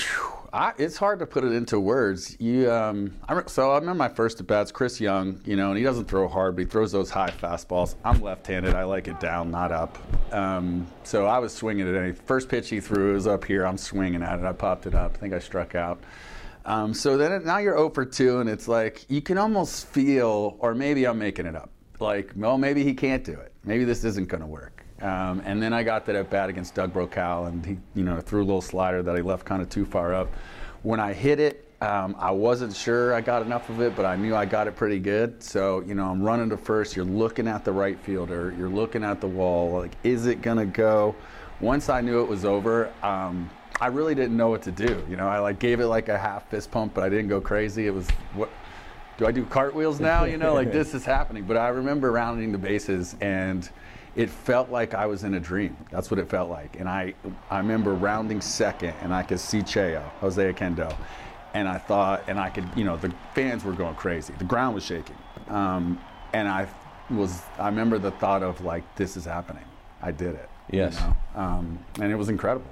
I, 0.54 0.72
it's 0.78 0.96
hard 0.96 1.18
to 1.18 1.26
put 1.26 1.42
it 1.42 1.52
into 1.52 1.80
words. 1.80 2.36
You, 2.38 2.70
um, 2.70 3.12
I, 3.28 3.42
so 3.46 3.72
I 3.72 3.74
remember 3.74 3.98
my 3.98 4.08
first 4.08 4.38
at 4.38 4.46
bats, 4.46 4.70
Chris 4.70 5.00
Young, 5.00 5.40
you 5.44 5.56
know, 5.56 5.70
and 5.70 5.78
he 5.78 5.82
doesn't 5.82 6.04
throw 6.04 6.28
hard, 6.28 6.54
but 6.54 6.62
he 6.62 6.70
throws 6.70 6.92
those 6.92 7.10
high 7.10 7.30
fastballs. 7.30 7.96
I'm 8.04 8.20
left-handed. 8.20 8.72
I 8.72 8.84
like 8.84 9.08
it 9.08 9.18
down, 9.18 9.50
not 9.50 9.72
up. 9.72 9.98
Um, 10.32 10.86
so 11.02 11.26
I 11.26 11.40
was 11.40 11.52
swinging 11.52 11.88
at 11.88 11.96
any 11.96 12.12
first 12.12 12.48
pitch 12.48 12.68
he 12.68 12.78
threw 12.78 13.14
was 13.14 13.26
up 13.26 13.44
here. 13.44 13.66
I'm 13.66 13.76
swinging 13.76 14.22
at 14.22 14.38
it. 14.38 14.44
I 14.44 14.52
popped 14.52 14.86
it 14.86 14.94
up. 14.94 15.16
I 15.16 15.18
think 15.18 15.34
I 15.34 15.40
struck 15.40 15.74
out. 15.74 16.00
Um, 16.66 16.94
so 16.94 17.16
then 17.16 17.32
it, 17.32 17.44
now 17.44 17.58
you're 17.58 17.76
0 17.76 17.90
for 17.90 18.04
2, 18.04 18.38
and 18.38 18.48
it's 18.48 18.68
like 18.68 19.06
you 19.10 19.20
can 19.22 19.38
almost 19.38 19.88
feel, 19.88 20.56
or 20.60 20.74
maybe 20.74 21.04
I'm 21.04 21.18
making 21.18 21.46
it 21.46 21.56
up. 21.56 21.70
Like, 21.98 22.30
well, 22.36 22.58
maybe 22.58 22.84
he 22.84 22.94
can't 22.94 23.24
do 23.24 23.32
it. 23.32 23.53
Maybe 23.64 23.85
this 23.85 24.04
isn't 24.04 24.28
going 24.28 24.42
to 24.42 24.47
work. 24.47 24.85
Um, 25.00 25.42
and 25.44 25.62
then 25.62 25.73
I 25.73 25.83
got 25.83 26.06
that 26.06 26.16
at 26.16 26.30
bat 26.30 26.49
against 26.49 26.75
Doug 26.75 26.92
Brocail, 26.92 27.49
and 27.49 27.64
he, 27.64 27.78
you 27.94 28.04
know, 28.04 28.21
threw 28.21 28.42
a 28.42 28.47
little 28.47 28.61
slider 28.61 29.02
that 29.02 29.16
he 29.16 29.23
left 29.23 29.44
kind 29.44 29.61
of 29.61 29.68
too 29.68 29.85
far 29.85 30.14
up. 30.14 30.28
When 30.83 31.00
I 31.00 31.12
hit 31.12 31.40
it, 31.40 31.68
um, 31.80 32.14
I 32.18 32.30
wasn't 32.30 32.75
sure 32.75 33.12
I 33.14 33.21
got 33.21 33.42
enough 33.42 33.68
of 33.68 33.80
it, 33.80 33.94
but 33.97 34.06
I 34.06 34.16
knew 34.16 34.35
I 34.35 34.47
got 34.47 34.66
it 34.66 34.76
pretty 34.76 34.99
good. 34.99 35.42
So, 35.42 35.80
you 35.80 35.94
know, 35.94 36.06
I'm 36.06 36.23
running 36.23 36.49
to 36.50 36.56
first. 36.56 36.97
You're 36.97 37.04
looking 37.04 37.47
at 37.49 37.64
the 37.64 37.73
right 37.73 37.99
fielder. 37.99 38.54
You're 38.56 38.71
looking 38.71 39.04
at 39.04 39.21
the 39.21 39.26
wall. 39.26 39.73
Like, 39.73 39.92
is 40.02 40.26
it 40.26 40.40
gonna 40.40 40.66
go? 40.66 41.14
Once 41.61 41.88
I 41.88 42.00
knew 42.00 42.23
it 42.23 42.28
was 42.28 42.44
over, 42.44 42.90
um, 43.02 43.50
I 43.80 43.88
really 43.88 44.14
didn't 44.14 44.37
know 44.37 44.49
what 44.49 44.62
to 44.62 44.71
do. 44.71 45.04
You 45.11 45.16
know, 45.16 45.28
I 45.28 45.40
like 45.40 45.59
gave 45.59 45.80
it 45.80 45.87
like 45.87 46.09
a 46.09 46.16
half 46.16 46.49
fist 46.49 46.71
pump, 46.71 46.94
but 46.94 47.04
I 47.04 47.09
didn't 47.09 47.28
go 47.28 47.40
crazy. 47.40 47.87
It 47.87 47.94
was 47.94 48.09
what 48.35 48.49
do 49.18 49.26
I 49.26 49.33
do 49.33 49.44
cartwheels 49.44 50.00
now? 50.00 50.25
You 50.25 50.37
know, 50.38 50.54
like 50.54 50.73
this 50.73 50.94
is 50.99 51.04
happening. 51.04 51.44
But 51.44 51.56
I 51.56 51.68
remember 51.68 52.11
rounding 52.12 52.52
the 52.52 52.59
bases 52.59 53.16
and 53.21 53.68
it 54.16 54.30
felt 54.30 54.71
like 54.71 54.94
I 54.94 55.06
was 55.06 55.25
in 55.25 55.35
a 55.35 55.40
dream. 55.40 55.76
That's 55.90 56.11
what 56.11 56.21
it 56.21 56.28
felt 56.28 56.49
like. 56.50 56.78
And 56.78 56.88
I, 56.88 57.14
I 57.50 57.59
remember 57.59 57.94
rounding 57.94 58.40
second 58.40 58.94
and 59.02 59.12
I 59.12 59.23
could 59.23 59.40
see 59.40 59.59
Cheo, 59.61 60.02
Jose 60.21 60.52
Oquendo. 60.52 60.94
And 61.52 61.68
I 61.68 61.78
thought, 61.78 62.25
and 62.26 62.38
I 62.38 62.50
could, 62.50 62.64
you 62.76 62.85
know, 62.85 62.97
the 62.97 63.12
fans 63.35 63.64
were 63.64 63.73
going 63.73 63.94
crazy. 63.94 64.33
The 64.38 64.44
ground 64.44 64.75
was 64.75 64.85
shaking. 64.85 65.16
Um, 65.49 66.00
and 66.33 66.49
I 66.49 66.66
was, 67.11 67.42
I 67.59 67.66
remember 67.68 67.99
the 67.99 68.11
thought 68.12 68.42
of 68.42 68.61
like, 68.61 68.83
this 68.97 69.16
is 69.16 69.25
happening. 69.25 69.64
I 70.02 70.11
did 70.11 70.35
it. 70.35 70.49
you 70.71 70.78
Yes. 70.80 71.00
know? 71.00 71.16
Um, 71.40 71.78
and 72.00 72.11
it 72.12 72.16
was 72.16 72.28
incredible. 72.28 72.71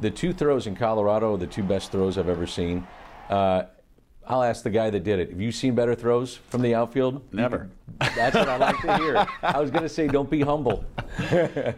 The 0.00 0.10
two 0.10 0.32
throws 0.32 0.66
in 0.66 0.74
Colorado, 0.76 1.36
the 1.36 1.46
two 1.46 1.62
best 1.62 1.90
throws 1.92 2.18
I've 2.18 2.28
ever 2.28 2.46
seen. 2.46 2.86
Uh, 3.28 3.64
I'll 4.30 4.42
ask 4.42 4.62
the 4.62 4.70
guy 4.70 4.90
that 4.90 5.04
did 5.04 5.20
it. 5.20 5.30
Have 5.30 5.40
you 5.40 5.50
seen 5.50 5.74
better 5.74 5.94
throws 5.94 6.36
from 6.50 6.60
the 6.60 6.74
outfield? 6.74 7.22
Never. 7.32 7.70
That's 7.98 8.36
what 8.36 8.46
I 8.46 8.58
like 8.58 8.78
to 8.82 8.96
hear. 8.98 9.26
I 9.42 9.58
was 9.58 9.70
going 9.70 9.84
to 9.84 9.88
say, 9.88 10.06
don't 10.06 10.30
be 10.30 10.42
humble. 10.42 10.84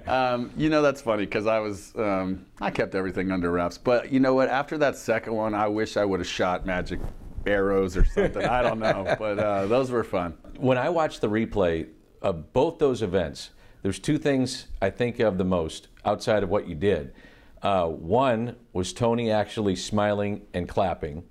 Um, 0.07 0.51
you 0.57 0.69
know 0.69 0.83
that's 0.83 1.01
funny 1.01 1.25
because 1.25 1.47
I 1.47 1.61
was 1.61 1.95
um, 1.97 2.45
I 2.61 2.71
kept 2.71 2.95
everything 2.95 3.31
under 3.31 3.51
wraps. 3.51 3.79
But 3.79 4.13
you 4.13 4.19
know 4.19 4.35
what? 4.35 4.49
After 4.49 4.77
that 4.79 4.97
second 4.97 5.35
one, 5.35 5.55
I 5.55 5.69
wish 5.69 5.97
I 5.97 6.05
would 6.05 6.21
have 6.21 6.27
shot 6.27 6.67
magic 6.67 6.99
arrows 7.47 7.97
or 7.97 8.05
something. 8.05 8.45
I 8.45 8.61
don't 8.63 8.81
know, 8.81 9.05
but 9.19 9.39
uh, 9.39 9.67
those 9.67 9.91
were 9.91 10.05
fun. 10.05 10.37
When 10.59 10.77
I 10.77 10.89
watched 10.91 11.21
the 11.21 11.29
replay 11.29 11.89
of 12.21 12.53
both 12.53 12.79
those 12.79 13.03
events, 13.03 13.51
there's 13.83 13.99
two 13.99 14.19
things 14.19 14.67
I 14.83 14.91
think 14.91 15.21
of 15.21 15.39
the 15.39 15.45
most 15.45 15.89
outside 16.05 16.43
of 16.43 16.51
what 16.51 16.69
you 16.69 16.75
did. 16.75 17.15
Uh, 17.63 17.87
one 17.87 18.57
was 18.73 18.93
Tony 18.93 19.31
actually 19.31 19.77
smiling 19.77 20.43
and 20.53 20.69
clapping. 20.69 21.23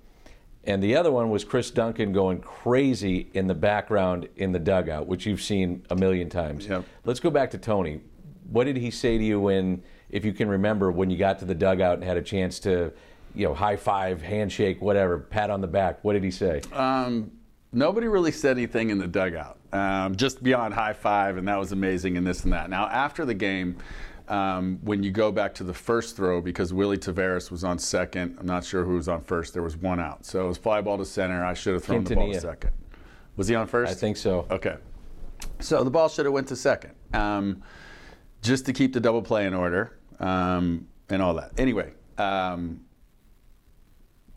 And 0.64 0.82
the 0.82 0.94
other 0.96 1.10
one 1.10 1.30
was 1.30 1.44
Chris 1.44 1.70
Duncan 1.70 2.12
going 2.12 2.40
crazy 2.40 3.30
in 3.32 3.46
the 3.46 3.54
background 3.54 4.28
in 4.36 4.52
the 4.52 4.58
dugout, 4.58 5.06
which 5.06 5.24
you've 5.26 5.40
seen 5.40 5.84
a 5.90 5.96
million 5.96 6.28
times. 6.28 6.66
Yep. 6.66 6.84
Let's 7.04 7.20
go 7.20 7.30
back 7.30 7.50
to 7.52 7.58
Tony. 7.58 8.00
What 8.50 8.64
did 8.64 8.76
he 8.76 8.90
say 8.90 9.16
to 9.16 9.24
you 9.24 9.40
when, 9.40 9.82
if 10.10 10.24
you 10.24 10.32
can 10.32 10.48
remember, 10.48 10.90
when 10.92 11.08
you 11.08 11.16
got 11.16 11.38
to 11.38 11.44
the 11.46 11.54
dugout 11.54 11.94
and 11.94 12.04
had 12.04 12.16
a 12.18 12.22
chance 12.22 12.58
to, 12.60 12.92
you 13.34 13.46
know, 13.46 13.54
high 13.54 13.76
five, 13.76 14.20
handshake, 14.20 14.82
whatever, 14.82 15.18
pat 15.18 15.50
on 15.50 15.60
the 15.60 15.66
back? 15.66 16.04
What 16.04 16.12
did 16.12 16.24
he 16.24 16.30
say? 16.30 16.60
Um, 16.72 17.30
nobody 17.72 18.08
really 18.08 18.32
said 18.32 18.58
anything 18.58 18.90
in 18.90 18.98
the 18.98 19.06
dugout, 19.06 19.58
um, 19.72 20.14
just 20.16 20.42
beyond 20.42 20.74
high 20.74 20.92
five, 20.92 21.38
and 21.38 21.48
that 21.48 21.58
was 21.58 21.72
amazing, 21.72 22.16
and 22.16 22.26
this 22.26 22.44
and 22.44 22.52
that. 22.52 22.68
Now, 22.68 22.86
after 22.86 23.24
the 23.24 23.34
game, 23.34 23.76
um, 24.30 24.78
when 24.82 25.02
you 25.02 25.10
go 25.10 25.32
back 25.32 25.54
to 25.54 25.64
the 25.64 25.74
first 25.74 26.16
throw, 26.16 26.40
because 26.40 26.72
Willy 26.72 26.96
Taveras 26.96 27.50
was 27.50 27.64
on 27.64 27.78
second, 27.78 28.36
I'm 28.38 28.46
not 28.46 28.64
sure 28.64 28.84
who 28.84 28.94
was 28.94 29.08
on 29.08 29.22
first, 29.22 29.52
there 29.52 29.62
was 29.62 29.76
one 29.76 29.98
out. 29.98 30.24
So 30.24 30.44
it 30.44 30.48
was 30.48 30.56
fly 30.56 30.80
ball 30.80 30.96
to 30.98 31.04
center. 31.04 31.44
I 31.44 31.52
should 31.52 31.74
have 31.74 31.84
thrown 31.84 32.04
the 32.04 32.14
ball 32.14 32.32
to 32.32 32.40
second. 32.40 32.70
Was 33.36 33.48
he 33.48 33.56
on 33.56 33.66
first? 33.66 33.90
I 33.90 33.94
think 33.94 34.16
so. 34.16 34.46
Okay. 34.50 34.76
So 35.58 35.82
the 35.82 35.90
ball 35.90 36.08
should 36.08 36.26
have 36.26 36.32
went 36.32 36.46
to 36.48 36.56
second, 36.56 36.92
um, 37.12 37.62
just 38.40 38.66
to 38.66 38.72
keep 38.72 38.92
the 38.92 39.00
double 39.00 39.22
play 39.22 39.46
in 39.46 39.54
order 39.54 39.98
um, 40.20 40.86
and 41.08 41.20
all 41.20 41.34
that. 41.34 41.50
Anyway, 41.58 41.92
um, 42.18 42.82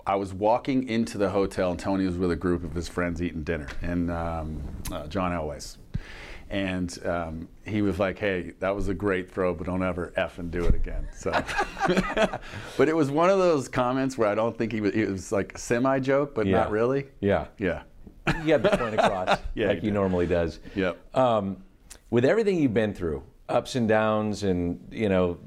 I 0.08 0.16
was 0.16 0.34
walking 0.34 0.90
into 0.90 1.18
the 1.18 1.30
hotel, 1.30 1.72
and 1.72 1.80
Tony 1.80 2.06
was 2.06 2.18
with 2.18 2.32
a 2.32 2.36
group 2.36 2.64
of 2.64 2.74
his 2.74 2.88
friends 2.88 3.22
eating 3.22 3.44
dinner, 3.44 3.68
and 3.82 4.10
um, 4.10 4.64
uh, 4.92 5.08
John 5.08 5.32
Elway's. 5.32 5.78
And 6.54 7.04
um, 7.06 7.48
he 7.66 7.82
was 7.82 7.98
like, 7.98 8.20
"Hey, 8.20 8.54
that 8.60 8.76
was 8.76 8.88
a 8.88 8.94
great 8.94 9.32
throw, 9.32 9.56
but 9.56 9.66
don't 9.66 9.82
ever 9.82 10.14
f 10.16 10.38
and 10.38 10.52
do 10.52 10.64
it 10.66 10.76
again." 10.76 11.08
So, 11.12 11.32
but 12.78 12.88
it 12.88 12.96
was 12.96 13.10
one 13.10 13.32
of 13.32 13.40
those 13.40 13.68
comments 13.68 14.18
where 14.20 14.30
I 14.30 14.36
don't 14.36 14.56
think 14.56 14.72
he 14.72 14.80
was. 14.80 14.92
It 14.94 15.10
was 15.10 15.32
like 15.32 15.56
a 15.56 15.58
semi 15.58 16.00
joke, 16.00 16.36
but 16.36 16.46
Yeah. 16.46 16.58
not 16.60 16.70
really. 16.72 17.08
Yeah. 17.22 17.48
Yeah. 17.58 17.82
You 18.44 18.58
got 18.58 18.62
the 18.62 18.78
point 18.78 18.94
across 18.94 19.40
Yeah, 19.56 19.68
like 19.70 19.78
you 19.78 19.90
he 19.90 19.92
normally 19.92 20.28
does. 20.28 20.60
Yep. 20.76 21.18
Um, 21.18 21.58
with 22.12 22.24
everything 22.24 22.58
you've 22.60 22.74
been 22.74 22.94
through, 22.94 23.24
ups 23.50 23.76
and 23.76 23.88
downs, 23.88 24.44
and 24.44 24.80
you 24.92 25.10
know, 25.10 25.40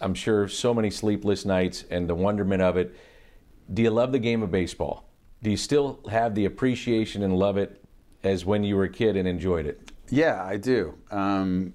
I'm 0.00 0.14
sure 0.14 0.48
so 0.48 0.72
many 0.72 0.90
sleepless 0.90 1.44
nights 1.44 1.84
and 1.90 2.08
the 2.08 2.14
wonderment 2.14 2.62
of 2.62 2.78
it. 2.78 2.96
Do 3.74 3.82
you 3.82 3.90
love 3.90 4.10
the 4.10 4.18
game 4.18 4.42
of 4.42 4.50
baseball? 4.50 5.06
Do 5.42 5.50
you 5.50 5.56
still 5.58 6.00
have 6.10 6.34
the 6.34 6.46
appreciation 6.46 7.22
and 7.22 7.36
love 7.36 7.58
it 7.58 7.84
as 8.22 8.46
when 8.46 8.64
you 8.64 8.74
were 8.76 8.84
a 8.84 8.88
kid 8.88 9.16
and 9.16 9.28
enjoyed 9.28 9.66
it? 9.66 9.90
Yeah, 10.14 10.44
I 10.44 10.58
do. 10.58 10.96
Um, 11.10 11.74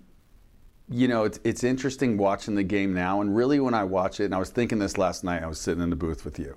you 0.89 1.09
know, 1.09 1.25
it's 1.25 1.41
it's 1.43 1.65
interesting 1.65 2.17
watching 2.17 2.55
the 2.55 2.63
game 2.63 2.93
now, 2.93 3.19
and 3.19 3.35
really 3.35 3.59
when 3.59 3.73
I 3.73 3.83
watch 3.83 4.21
it, 4.21 4.25
and 4.25 4.33
I 4.33 4.39
was 4.39 4.49
thinking 4.49 4.79
this 4.79 4.97
last 4.97 5.25
night. 5.25 5.43
I 5.43 5.47
was 5.47 5.59
sitting 5.59 5.83
in 5.83 5.89
the 5.89 5.97
booth 5.97 6.23
with 6.23 6.39
you. 6.39 6.55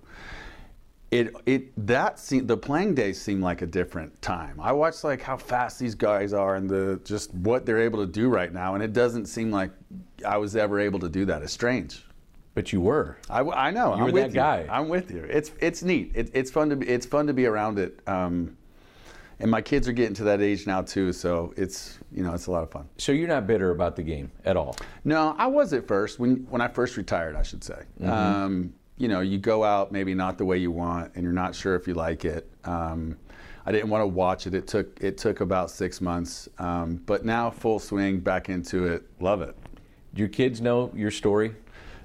It 1.10 1.34
it 1.44 1.86
that 1.86 2.20
seem, 2.20 2.46
the 2.46 2.56
playing 2.56 2.94
days 2.94 3.20
seem 3.20 3.42
like 3.42 3.62
a 3.62 3.66
different 3.66 4.22
time. 4.22 4.60
I 4.60 4.70
watch 4.70 5.02
like 5.02 5.20
how 5.20 5.36
fast 5.36 5.80
these 5.80 5.96
guys 5.96 6.32
are 6.32 6.54
and 6.54 6.70
the 6.70 7.00
just 7.04 7.34
what 7.34 7.66
they're 7.66 7.82
able 7.82 7.98
to 7.98 8.10
do 8.10 8.28
right 8.28 8.52
now, 8.52 8.74
and 8.74 8.82
it 8.82 8.92
doesn't 8.92 9.26
seem 9.26 9.50
like 9.50 9.72
I 10.24 10.36
was 10.38 10.54
ever 10.54 10.78
able 10.78 11.00
to 11.00 11.08
do 11.08 11.24
that. 11.26 11.42
It's 11.42 11.52
strange. 11.52 12.06
But 12.54 12.72
you 12.72 12.80
were. 12.80 13.16
I, 13.28 13.40
I 13.40 13.70
know. 13.70 13.88
You 13.88 13.92
I'm 13.94 14.00
were 14.00 14.12
with 14.12 14.22
that 14.22 14.28
you. 14.30 14.34
guy. 14.34 14.66
I'm 14.70 14.88
with 14.88 15.10
you. 15.10 15.24
It's 15.24 15.50
it's 15.58 15.82
neat. 15.82 16.12
It, 16.14 16.30
it's 16.32 16.50
fun 16.50 16.70
to 16.70 16.76
be 16.76 16.86
it's 16.86 17.06
fun 17.06 17.26
to 17.26 17.32
be 17.32 17.46
around 17.46 17.78
it. 17.80 17.98
Um, 18.06 18.56
and 19.42 19.50
my 19.50 19.60
kids 19.60 19.88
are 19.88 19.92
getting 19.92 20.14
to 20.14 20.24
that 20.24 20.40
age 20.40 20.66
now 20.66 20.82
too, 20.82 21.12
so 21.12 21.52
it's 21.56 21.98
you 22.12 22.22
know 22.22 22.32
it's 22.32 22.46
a 22.46 22.50
lot 22.50 22.62
of 22.62 22.70
fun. 22.70 22.88
So 22.96 23.12
you're 23.12 23.28
not 23.28 23.46
bitter 23.46 23.72
about 23.72 23.96
the 23.96 24.02
game 24.02 24.30
at 24.44 24.56
all. 24.56 24.76
No, 25.04 25.34
I 25.36 25.48
was 25.48 25.72
at 25.72 25.86
first 25.86 26.18
when 26.20 26.46
when 26.48 26.62
I 26.62 26.68
first 26.68 26.96
retired, 26.96 27.34
I 27.34 27.42
should 27.42 27.64
say. 27.64 27.82
Um, 28.04 28.72
you 28.96 29.08
know, 29.08 29.20
you 29.20 29.38
go 29.38 29.64
out 29.64 29.90
maybe 29.90 30.14
not 30.14 30.38
the 30.38 30.44
way 30.44 30.58
you 30.58 30.70
want, 30.70 31.12
and 31.14 31.24
you're 31.24 31.32
not 31.32 31.56
sure 31.56 31.74
if 31.74 31.88
you 31.88 31.94
like 31.94 32.24
it. 32.24 32.48
Um, 32.64 33.18
I 33.66 33.72
didn't 33.72 33.90
want 33.90 34.02
to 34.02 34.06
watch 34.06 34.46
it. 34.46 34.54
It 34.54 34.68
took 34.68 34.96
it 35.00 35.18
took 35.18 35.40
about 35.40 35.70
six 35.70 36.00
months, 36.00 36.48
um, 36.58 37.02
but 37.04 37.24
now 37.24 37.50
full 37.50 37.80
swing 37.80 38.20
back 38.20 38.48
into 38.48 38.86
it. 38.86 39.02
Love 39.18 39.42
it. 39.42 39.56
Do 40.14 40.20
your 40.20 40.28
kids 40.28 40.60
know 40.60 40.92
your 40.94 41.10
story? 41.10 41.54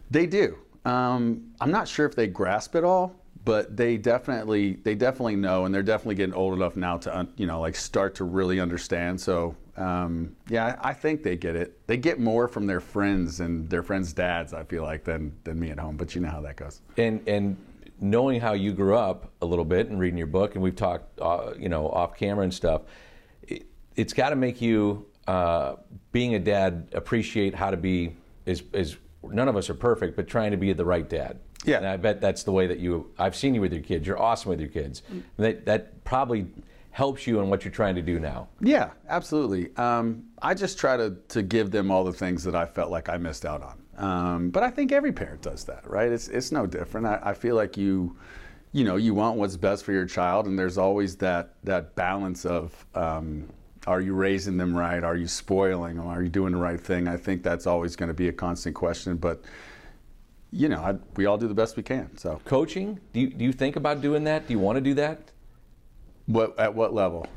They 0.09 0.25
do. 0.25 0.57
Um, 0.85 1.51
I'm 1.61 1.69
not 1.69 1.87
sure 1.87 2.05
if 2.05 2.15
they 2.15 2.27
grasp 2.27 2.75
it 2.75 2.83
all, 2.83 3.13
but 3.47 3.77
they 3.77 3.95
definitely 3.95 4.73
they 4.73 4.93
definitely 4.93 5.37
know, 5.37 5.65
and 5.65 5.73
they're 5.73 5.81
definitely 5.81 6.15
getting 6.15 6.35
old 6.35 6.53
enough 6.53 6.75
now 6.75 6.97
to 6.97 7.17
un- 7.17 7.33
you 7.37 7.47
know 7.47 7.61
like 7.61 7.75
start 7.75 8.13
to 8.15 8.25
really 8.25 8.59
understand. 8.59 9.19
So 9.21 9.55
um, 9.77 10.35
yeah, 10.49 10.77
I 10.83 10.89
I 10.89 10.93
think 10.93 11.23
they 11.23 11.37
get 11.37 11.55
it. 11.55 11.79
They 11.87 11.95
get 11.95 12.19
more 12.19 12.47
from 12.47 12.67
their 12.67 12.81
friends 12.81 13.39
and 13.39 13.69
their 13.69 13.83
friends' 13.83 14.11
dads. 14.11 14.53
I 14.53 14.63
feel 14.65 14.83
like 14.83 15.05
than 15.05 15.33
than 15.45 15.59
me 15.59 15.69
at 15.71 15.79
home. 15.79 15.95
But 15.95 16.13
you 16.13 16.21
know 16.21 16.29
how 16.29 16.41
that 16.41 16.57
goes. 16.57 16.81
and 16.97 17.25
and 17.27 17.55
knowing 17.99 18.39
how 18.41 18.53
you 18.53 18.73
grew 18.73 18.95
up 18.95 19.31
a 19.41 19.45
little 19.45 19.65
bit 19.65 19.87
and 19.87 19.99
reading 19.99 20.17
your 20.17 20.27
book 20.27 20.53
and 20.53 20.63
we've 20.63 20.75
talked 20.75 21.19
uh, 21.19 21.53
you 21.57 21.69
know 21.69 21.89
off 21.89 22.15
camera 22.15 22.43
and 22.43 22.53
stuff 22.53 22.83
it, 23.41 23.65
it's 23.95 24.13
got 24.13 24.29
to 24.29 24.35
make 24.35 24.61
you 24.61 25.03
uh, 25.27 25.75
being 26.11 26.35
a 26.35 26.39
dad 26.39 26.87
appreciate 26.93 27.55
how 27.55 27.71
to 27.71 27.77
be 27.77 28.15
is 28.45 28.61
is 28.73 28.97
none 29.23 29.47
of 29.47 29.55
us 29.55 29.67
are 29.67 29.73
perfect 29.73 30.15
but 30.15 30.27
trying 30.27 30.51
to 30.51 30.57
be 30.57 30.71
the 30.73 30.85
right 30.85 31.09
dad 31.09 31.39
Yeah. 31.65 31.77
and 31.77 31.87
i 31.87 31.97
bet 31.97 32.21
that's 32.21 32.43
the 32.43 32.51
way 32.51 32.67
that 32.67 32.79
you 32.79 33.11
i've 33.17 33.35
seen 33.35 33.55
you 33.55 33.61
with 33.61 33.73
your 33.73 33.81
kids 33.81 34.05
you're 34.07 34.21
awesome 34.21 34.49
with 34.49 34.59
your 34.59 34.69
kids 34.69 35.01
that 35.37 35.65
that 35.65 36.03
probably 36.03 36.47
helps 36.91 37.27
you 37.27 37.39
in 37.39 37.49
what 37.49 37.63
you're 37.63 37.71
trying 37.71 37.95
to 37.95 38.01
do 38.01 38.19
now 38.19 38.47
Yeah, 38.59 38.89
absolutely. 39.07 39.75
Um, 39.75 40.23
I 40.41 40.55
just 40.55 40.79
try 40.79 40.97
to, 40.97 41.15
to 41.29 41.43
give 41.43 41.69
them 41.69 41.91
all 41.91 42.03
the 42.03 42.11
things 42.13 42.43
that 42.43 42.55
I 42.55 42.65
felt 42.65 42.89
like 42.89 43.07
I 43.07 43.17
missed 43.17 43.45
out 43.45 43.61
on. 43.61 43.77
Um, 44.03 44.49
but 44.49 44.63
I 44.63 44.71
think 44.71 44.91
every 44.91 45.11
parent 45.11 45.43
does 45.43 45.63
that, 45.65 45.87
right? 45.87 46.11
It's, 46.11 46.27
it's 46.27 46.51
no 46.51 46.65
different. 46.65 47.05
I, 47.05 47.19
I 47.21 47.33
feel 47.35 47.55
like 47.55 47.77
you, 47.77 48.15
you 48.71 48.83
know, 48.83 48.95
you 48.95 49.13
want 49.13 49.37
what's 49.37 49.57
best 49.57 49.83
for 49.85 49.91
your 49.91 50.07
child, 50.07 50.47
and 50.47 50.57
there's 50.57 50.79
always 50.79 51.15
that, 51.17 51.53
that 51.65 51.95
balance 51.95 52.45
of 52.45 52.85
um, 52.95 53.47
are 53.85 54.01
you 54.01 54.13
raising 54.15 54.57
them 54.57 54.75
right? 54.75 55.03
Are 55.03 55.15
you 55.15 55.27
spoiling 55.27 55.97
them? 55.97 56.07
Are 56.07 56.23
you 56.23 56.29
doing 56.29 56.53
the 56.53 56.59
right 56.59 56.81
thing? 56.81 57.07
I 57.07 57.17
think 57.17 57.43
that's 57.43 57.67
always 57.67 57.95
going 57.95 58.09
to 58.09 58.15
be 58.15 58.27
a 58.27 58.33
constant 58.33 58.75
question. 58.75 59.17
But, 59.17 59.43
you 60.51 60.69
know, 60.69 60.81
I, 60.81 60.95
we 61.15 61.25
all 61.25 61.37
do 61.37 61.47
the 61.47 61.53
best 61.53 61.75
we 61.77 61.83
can. 61.83 62.15
So, 62.17 62.39
coaching 62.45 62.99
do 63.13 63.19
you, 63.19 63.29
do 63.29 63.43
you 63.43 63.53
think 63.53 63.75
about 63.75 64.01
doing 64.01 64.23
that 64.25 64.47
do 64.47 64.53
you 64.53 64.59
want 64.59 64.77
to 64.77 64.81
do 64.81 64.93
that 64.95 65.31
what, 66.25 66.57
at 66.59 66.73
what 66.73 66.93
level? 66.93 67.27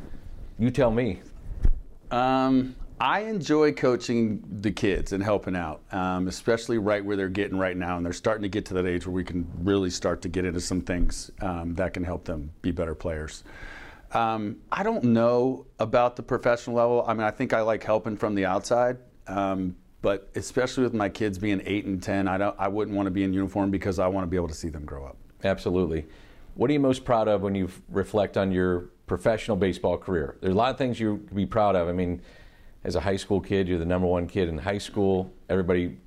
you 0.59 0.70
tell 0.70 0.90
me 0.90 1.20
Um, 2.11 2.77
I 3.01 3.20
enjoy 3.20 3.73
coaching 3.73 4.44
the 4.61 4.70
kids 4.70 5.12
and 5.14 5.23
helping 5.25 5.57
out, 5.57 5.81
um, 5.90 6.29
especially 6.29 6.77
right 6.77 7.03
where 7.03 7.16
they're 7.16 7.31
getting 7.31 7.57
right 7.57 7.77
now, 7.77 7.96
and 7.96 8.05
they're 8.05 8.12
starting 8.12 8.42
to 8.42 8.49
get 8.51 8.66
to 8.66 8.75
that 8.75 8.85
age 8.87 9.07
where 9.07 9.14
we 9.14 9.25
can 9.25 9.51
really 9.62 9.88
start 9.88 10.20
to 10.23 10.29
get 10.29 10.44
into 10.44 10.61
some 10.61 10.83
things 10.83 11.31
um, 11.40 11.75
that 11.77 11.94
can 11.94 12.05
help 12.05 12.25
them 12.25 12.51
be 12.61 12.70
better 12.70 12.94
players. 12.94 13.42
Um, 14.12 14.57
I 14.70 14.83
don't 14.83 15.03
know 15.05 15.64
about 15.79 16.16
the 16.16 16.23
professional 16.23 16.77
level. 16.77 17.03
I 17.07 17.14
mean, 17.14 17.23
I 17.23 17.31
think 17.31 17.55
I 17.55 17.62
like 17.62 17.83
helping 17.83 18.18
from 18.18 18.35
the 18.35 18.44
outside, 18.44 18.99
um, 19.27 19.77
but 20.03 20.31
especially 20.35 20.83
with 20.83 20.95
my 20.95 21.09
kids 21.09 21.39
being 21.39 21.63
eight 21.65 21.85
and 21.85 22.03
ten, 22.03 22.27
I 22.27 22.39
don't. 22.39 22.57
I 22.59 22.69
wouldn't 22.69 22.97
want 22.97 23.07
to 23.07 23.11
be 23.11 23.23
in 23.23 23.33
uniform 23.33 23.71
because 23.71 23.99
I 23.99 24.07
want 24.07 24.27
to 24.27 24.29
be 24.29 24.37
able 24.37 24.49
to 24.49 24.55
see 24.55 24.69
them 24.69 24.85
grow 24.85 25.05
up. 25.05 25.17
Absolutely. 25.45 26.07
What 26.55 26.71
are 26.71 26.73
you 26.73 26.81
most 26.81 27.05
proud 27.05 27.29
of 27.29 27.43
when 27.43 27.55
you 27.55 27.71
reflect 27.89 28.37
on 28.37 28.51
your 28.53 28.91
professional 29.07 29.57
baseball 29.57 29.97
career? 29.97 30.37
There's 30.41 30.55
a 30.55 30.57
lot 30.57 30.71
of 30.71 30.79
things 30.79 30.99
you 30.99 31.19
can 31.29 31.37
be 31.37 31.47
proud 31.47 31.77
of. 31.77 31.89
I 31.89 31.93
mean, 31.93 32.23
as 32.85 32.97
a 32.97 33.01
high 33.01 33.17
school 33.17 33.41
kid, 33.41 33.69
you're 33.69 33.79
the 33.79 33.85
number 33.85 34.07
one 34.07 34.27
kid 34.27 34.49
in 34.49 34.59
high 34.59 34.79
school. 34.79 35.33
Everybody 35.49 35.99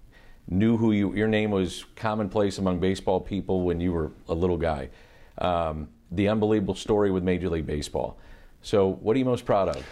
knew 0.47 0.77
who 0.77 0.91
you. 0.91 1.13
Your 1.15 1.27
name 1.27 1.51
was 1.51 1.85
commonplace 1.95 2.57
among 2.57 2.79
baseball 2.79 3.19
people 3.19 3.61
when 3.61 3.79
you 3.79 3.91
were 3.91 4.11
a 4.27 4.33
little 4.33 4.57
guy. 4.57 4.89
Um, 5.37 5.89
the 6.11 6.27
unbelievable 6.27 6.75
story 6.75 7.11
with 7.11 7.23
Major 7.23 7.49
League 7.49 7.65
Baseball. 7.65 8.17
So, 8.61 8.87
what 8.87 9.15
are 9.15 9.19
you 9.19 9.25
most 9.25 9.45
proud 9.45 9.69
of? 9.69 9.85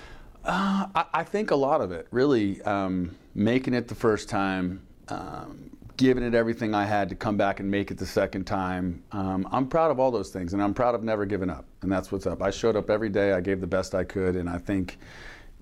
I, 0.43 1.05
I 1.13 1.23
think 1.23 1.51
a 1.51 1.55
lot 1.55 1.81
of 1.81 1.91
it, 1.91 2.07
really, 2.11 2.61
um, 2.63 3.15
making 3.33 3.73
it 3.73 3.87
the 3.87 3.95
first 3.95 4.29
time, 4.29 4.85
um, 5.07 5.69
giving 5.97 6.23
it 6.23 6.33
everything 6.33 6.73
I 6.73 6.85
had 6.85 7.09
to 7.09 7.15
come 7.15 7.37
back 7.37 7.59
and 7.59 7.69
make 7.69 7.91
it 7.91 7.97
the 7.97 8.05
second 8.05 8.45
time. 8.45 9.03
Um, 9.11 9.47
I'm 9.51 9.67
proud 9.67 9.91
of 9.91 9.99
all 9.99 10.11
those 10.11 10.29
things, 10.29 10.53
and 10.53 10.61
I'm 10.61 10.73
proud 10.73 10.95
of 10.95 11.03
never 11.03 11.25
giving 11.25 11.49
up. 11.49 11.65
And 11.81 11.91
that's 11.91 12.11
what's 12.11 12.25
up. 12.25 12.41
I 12.41 12.49
showed 12.49 12.75
up 12.75 12.89
every 12.89 13.09
day. 13.09 13.33
I 13.33 13.41
gave 13.41 13.61
the 13.61 13.67
best 13.67 13.93
I 13.93 14.03
could, 14.03 14.35
and 14.35 14.49
I 14.49 14.57
think, 14.57 14.97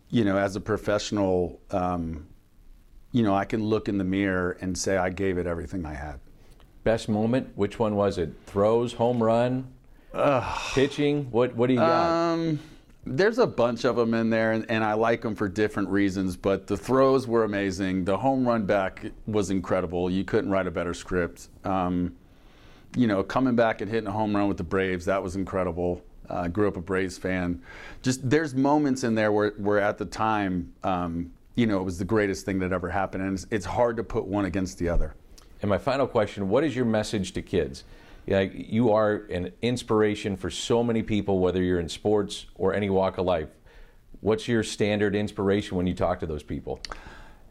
you 0.10 0.24
know, 0.24 0.38
as 0.38 0.56
a 0.56 0.62
professional, 0.62 1.60
um, 1.72 2.28
you 3.12 3.24
know, 3.24 3.36
I 3.36 3.46
can 3.46 3.64
look 3.64 3.90
in 3.90 3.98
the 3.98 4.04
mirror 4.04 4.58
and 4.62 4.78
say 4.78 4.98
I 4.98 5.10
gave 5.10 5.38
it 5.38 5.48
everything 5.48 5.86
I 5.86 5.94
had. 5.94 6.20
Best 6.84 7.10
moment? 7.10 7.52
Which 7.56 7.78
one 7.78 7.96
was 7.96 8.18
it? 8.18 8.34
Throws, 8.46 8.94
home 8.94 9.22
run? 9.22 9.68
Pitching? 10.74 11.30
What 11.32 11.56
What 11.56 11.68
do 11.68 11.74
you 11.74 11.80
got? 11.80 12.34
Um, 12.34 12.60
there's 13.06 13.40
a 13.40 13.48
bunch 13.48 13.86
of 13.86 13.96
them 13.96 14.14
in 14.14 14.30
there, 14.30 14.52
and, 14.52 14.66
and 14.70 14.84
I 14.84 14.94
like 14.94 15.22
them 15.22 15.36
for 15.36 15.48
different 15.48 15.90
reasons. 15.90 16.36
But 16.36 16.68
the 16.68 16.78
throws 16.78 17.28
were 17.28 17.44
amazing. 17.44 18.06
The 18.06 18.18
home 18.18 18.48
run 18.48 18.66
back 18.66 19.06
was 19.26 19.50
incredible. 19.50 20.10
You 20.10 20.24
couldn't 20.24 20.52
write 20.52 20.68
a 20.68 20.72
better 20.72 20.94
script. 20.94 21.48
Um, 21.64 22.16
you 22.96 23.08
know, 23.08 23.24
coming 23.24 23.56
back 23.56 23.82
and 23.82 23.90
hitting 23.90 24.08
a 24.08 24.12
home 24.12 24.36
run 24.36 24.48
with 24.48 24.58
the 24.58 24.64
Braves, 24.64 25.06
that 25.06 25.22
was 25.22 25.36
incredible. 25.36 26.02
I 26.30 26.34
uh, 26.34 26.48
grew 26.48 26.68
up 26.68 26.78
a 26.78 26.82
Braves 26.82 27.18
fan. 27.18 27.62
Just 28.02 28.28
there's 28.30 28.54
moments 28.54 29.04
in 29.04 29.16
there 29.16 29.32
where, 29.32 29.52
where 29.58 29.80
at 29.80 29.98
the 29.98 30.06
time, 30.06 30.72
um, 30.84 31.32
you 31.56 31.66
know, 31.66 31.80
it 31.80 31.84
was 31.84 31.98
the 31.98 32.06
greatest 32.06 32.46
thing 32.46 32.60
that 32.60 32.72
ever 32.72 32.90
happened, 32.90 33.24
and 33.24 33.34
it's, 33.34 33.48
it's 33.50 33.66
hard 33.66 33.98
to 33.98 34.04
put 34.04 34.26
one 34.26 34.46
against 34.46 34.78
the 34.78 34.90
other. 34.90 35.16
And 35.62 35.70
my 35.70 35.78
final 35.78 36.08
question: 36.08 36.50
What 36.50 36.64
is 36.64 36.76
your 36.76 36.86
message 36.86 37.34
to 37.34 37.42
kids? 37.42 37.84
Yeah, 38.30 38.42
you 38.42 38.92
are 38.92 39.26
an 39.32 39.54
inspiration 39.64 40.38
for 40.38 40.52
so 40.52 40.84
many 40.84 41.02
people, 41.02 41.40
whether 41.40 41.64
you're 41.64 41.80
in 41.80 41.90
sports 41.90 42.46
or 42.54 42.76
any 42.76 42.88
walk 42.88 43.18
of 43.18 43.26
life. 43.26 43.50
What's 44.22 44.48
your 44.48 44.62
standard 44.62 45.16
inspiration 45.16 45.76
when 45.78 45.88
you 45.88 45.96
talk 45.96 46.20
to 46.20 46.28
those 46.28 46.44
people? 46.44 46.80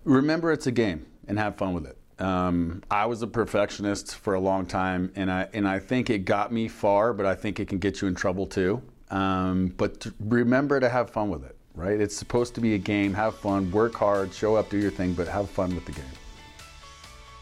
Remember, 0.04 0.52
it's 0.52 0.68
a 0.68 0.70
game, 0.70 1.04
and 1.26 1.36
have 1.36 1.56
fun 1.56 1.74
with 1.74 1.84
it. 1.84 1.98
Um, 2.22 2.84
I 2.92 3.06
was 3.06 3.22
a 3.22 3.26
perfectionist 3.26 4.14
for 4.14 4.34
a 4.34 4.40
long 4.40 4.66
time, 4.66 5.10
and 5.16 5.32
I 5.32 5.48
and 5.52 5.66
I 5.66 5.80
think 5.80 6.10
it 6.10 6.18
got 6.18 6.52
me 6.52 6.68
far, 6.68 7.12
but 7.12 7.26
I 7.26 7.34
think 7.34 7.58
it 7.58 7.66
can 7.66 7.78
get 7.78 8.00
you 8.00 8.06
in 8.06 8.14
trouble 8.14 8.46
too. 8.46 8.80
Um, 9.10 9.74
but 9.76 9.98
to 10.02 10.14
remember 10.20 10.78
to 10.78 10.88
have 10.88 11.10
fun 11.10 11.28
with 11.28 11.42
it, 11.42 11.56
right? 11.74 12.00
It's 12.00 12.16
supposed 12.16 12.54
to 12.54 12.60
be 12.60 12.74
a 12.74 12.78
game. 12.78 13.14
Have 13.14 13.34
fun, 13.34 13.68
work 13.72 13.96
hard, 13.96 14.32
show 14.32 14.54
up, 14.54 14.70
do 14.70 14.78
your 14.78 14.92
thing, 14.92 15.14
but 15.14 15.26
have 15.26 15.50
fun 15.50 15.74
with 15.74 15.86
the 15.86 15.92
game. 15.92 16.04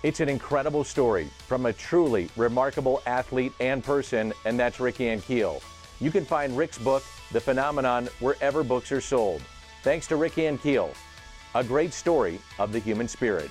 It's 0.02 0.20
an 0.20 0.28
incredible 0.28 0.84
story 0.84 1.30
from 1.46 1.64
a 1.64 1.72
truly 1.72 2.28
remarkable 2.36 3.02
athlete 3.06 3.52
and 3.60 3.82
person, 3.82 4.32
and 4.44 4.60
that's 4.60 4.78
Rick 4.78 4.96
Ankiel. 4.96 5.62
You 6.00 6.10
can 6.10 6.26
find 6.26 6.56
Rick's 6.56 6.76
book, 6.76 7.02
The 7.32 7.40
Phenomenon, 7.40 8.08
wherever 8.20 8.62
books 8.62 8.92
are 8.92 9.00
sold. 9.00 9.40
Thanks 9.82 10.06
to 10.08 10.16
Rick 10.16 10.34
Ankiel, 10.34 10.94
a 11.54 11.64
great 11.64 11.94
story 11.94 12.38
of 12.58 12.72
the 12.72 12.78
human 12.78 13.08
spirit. 13.08 13.50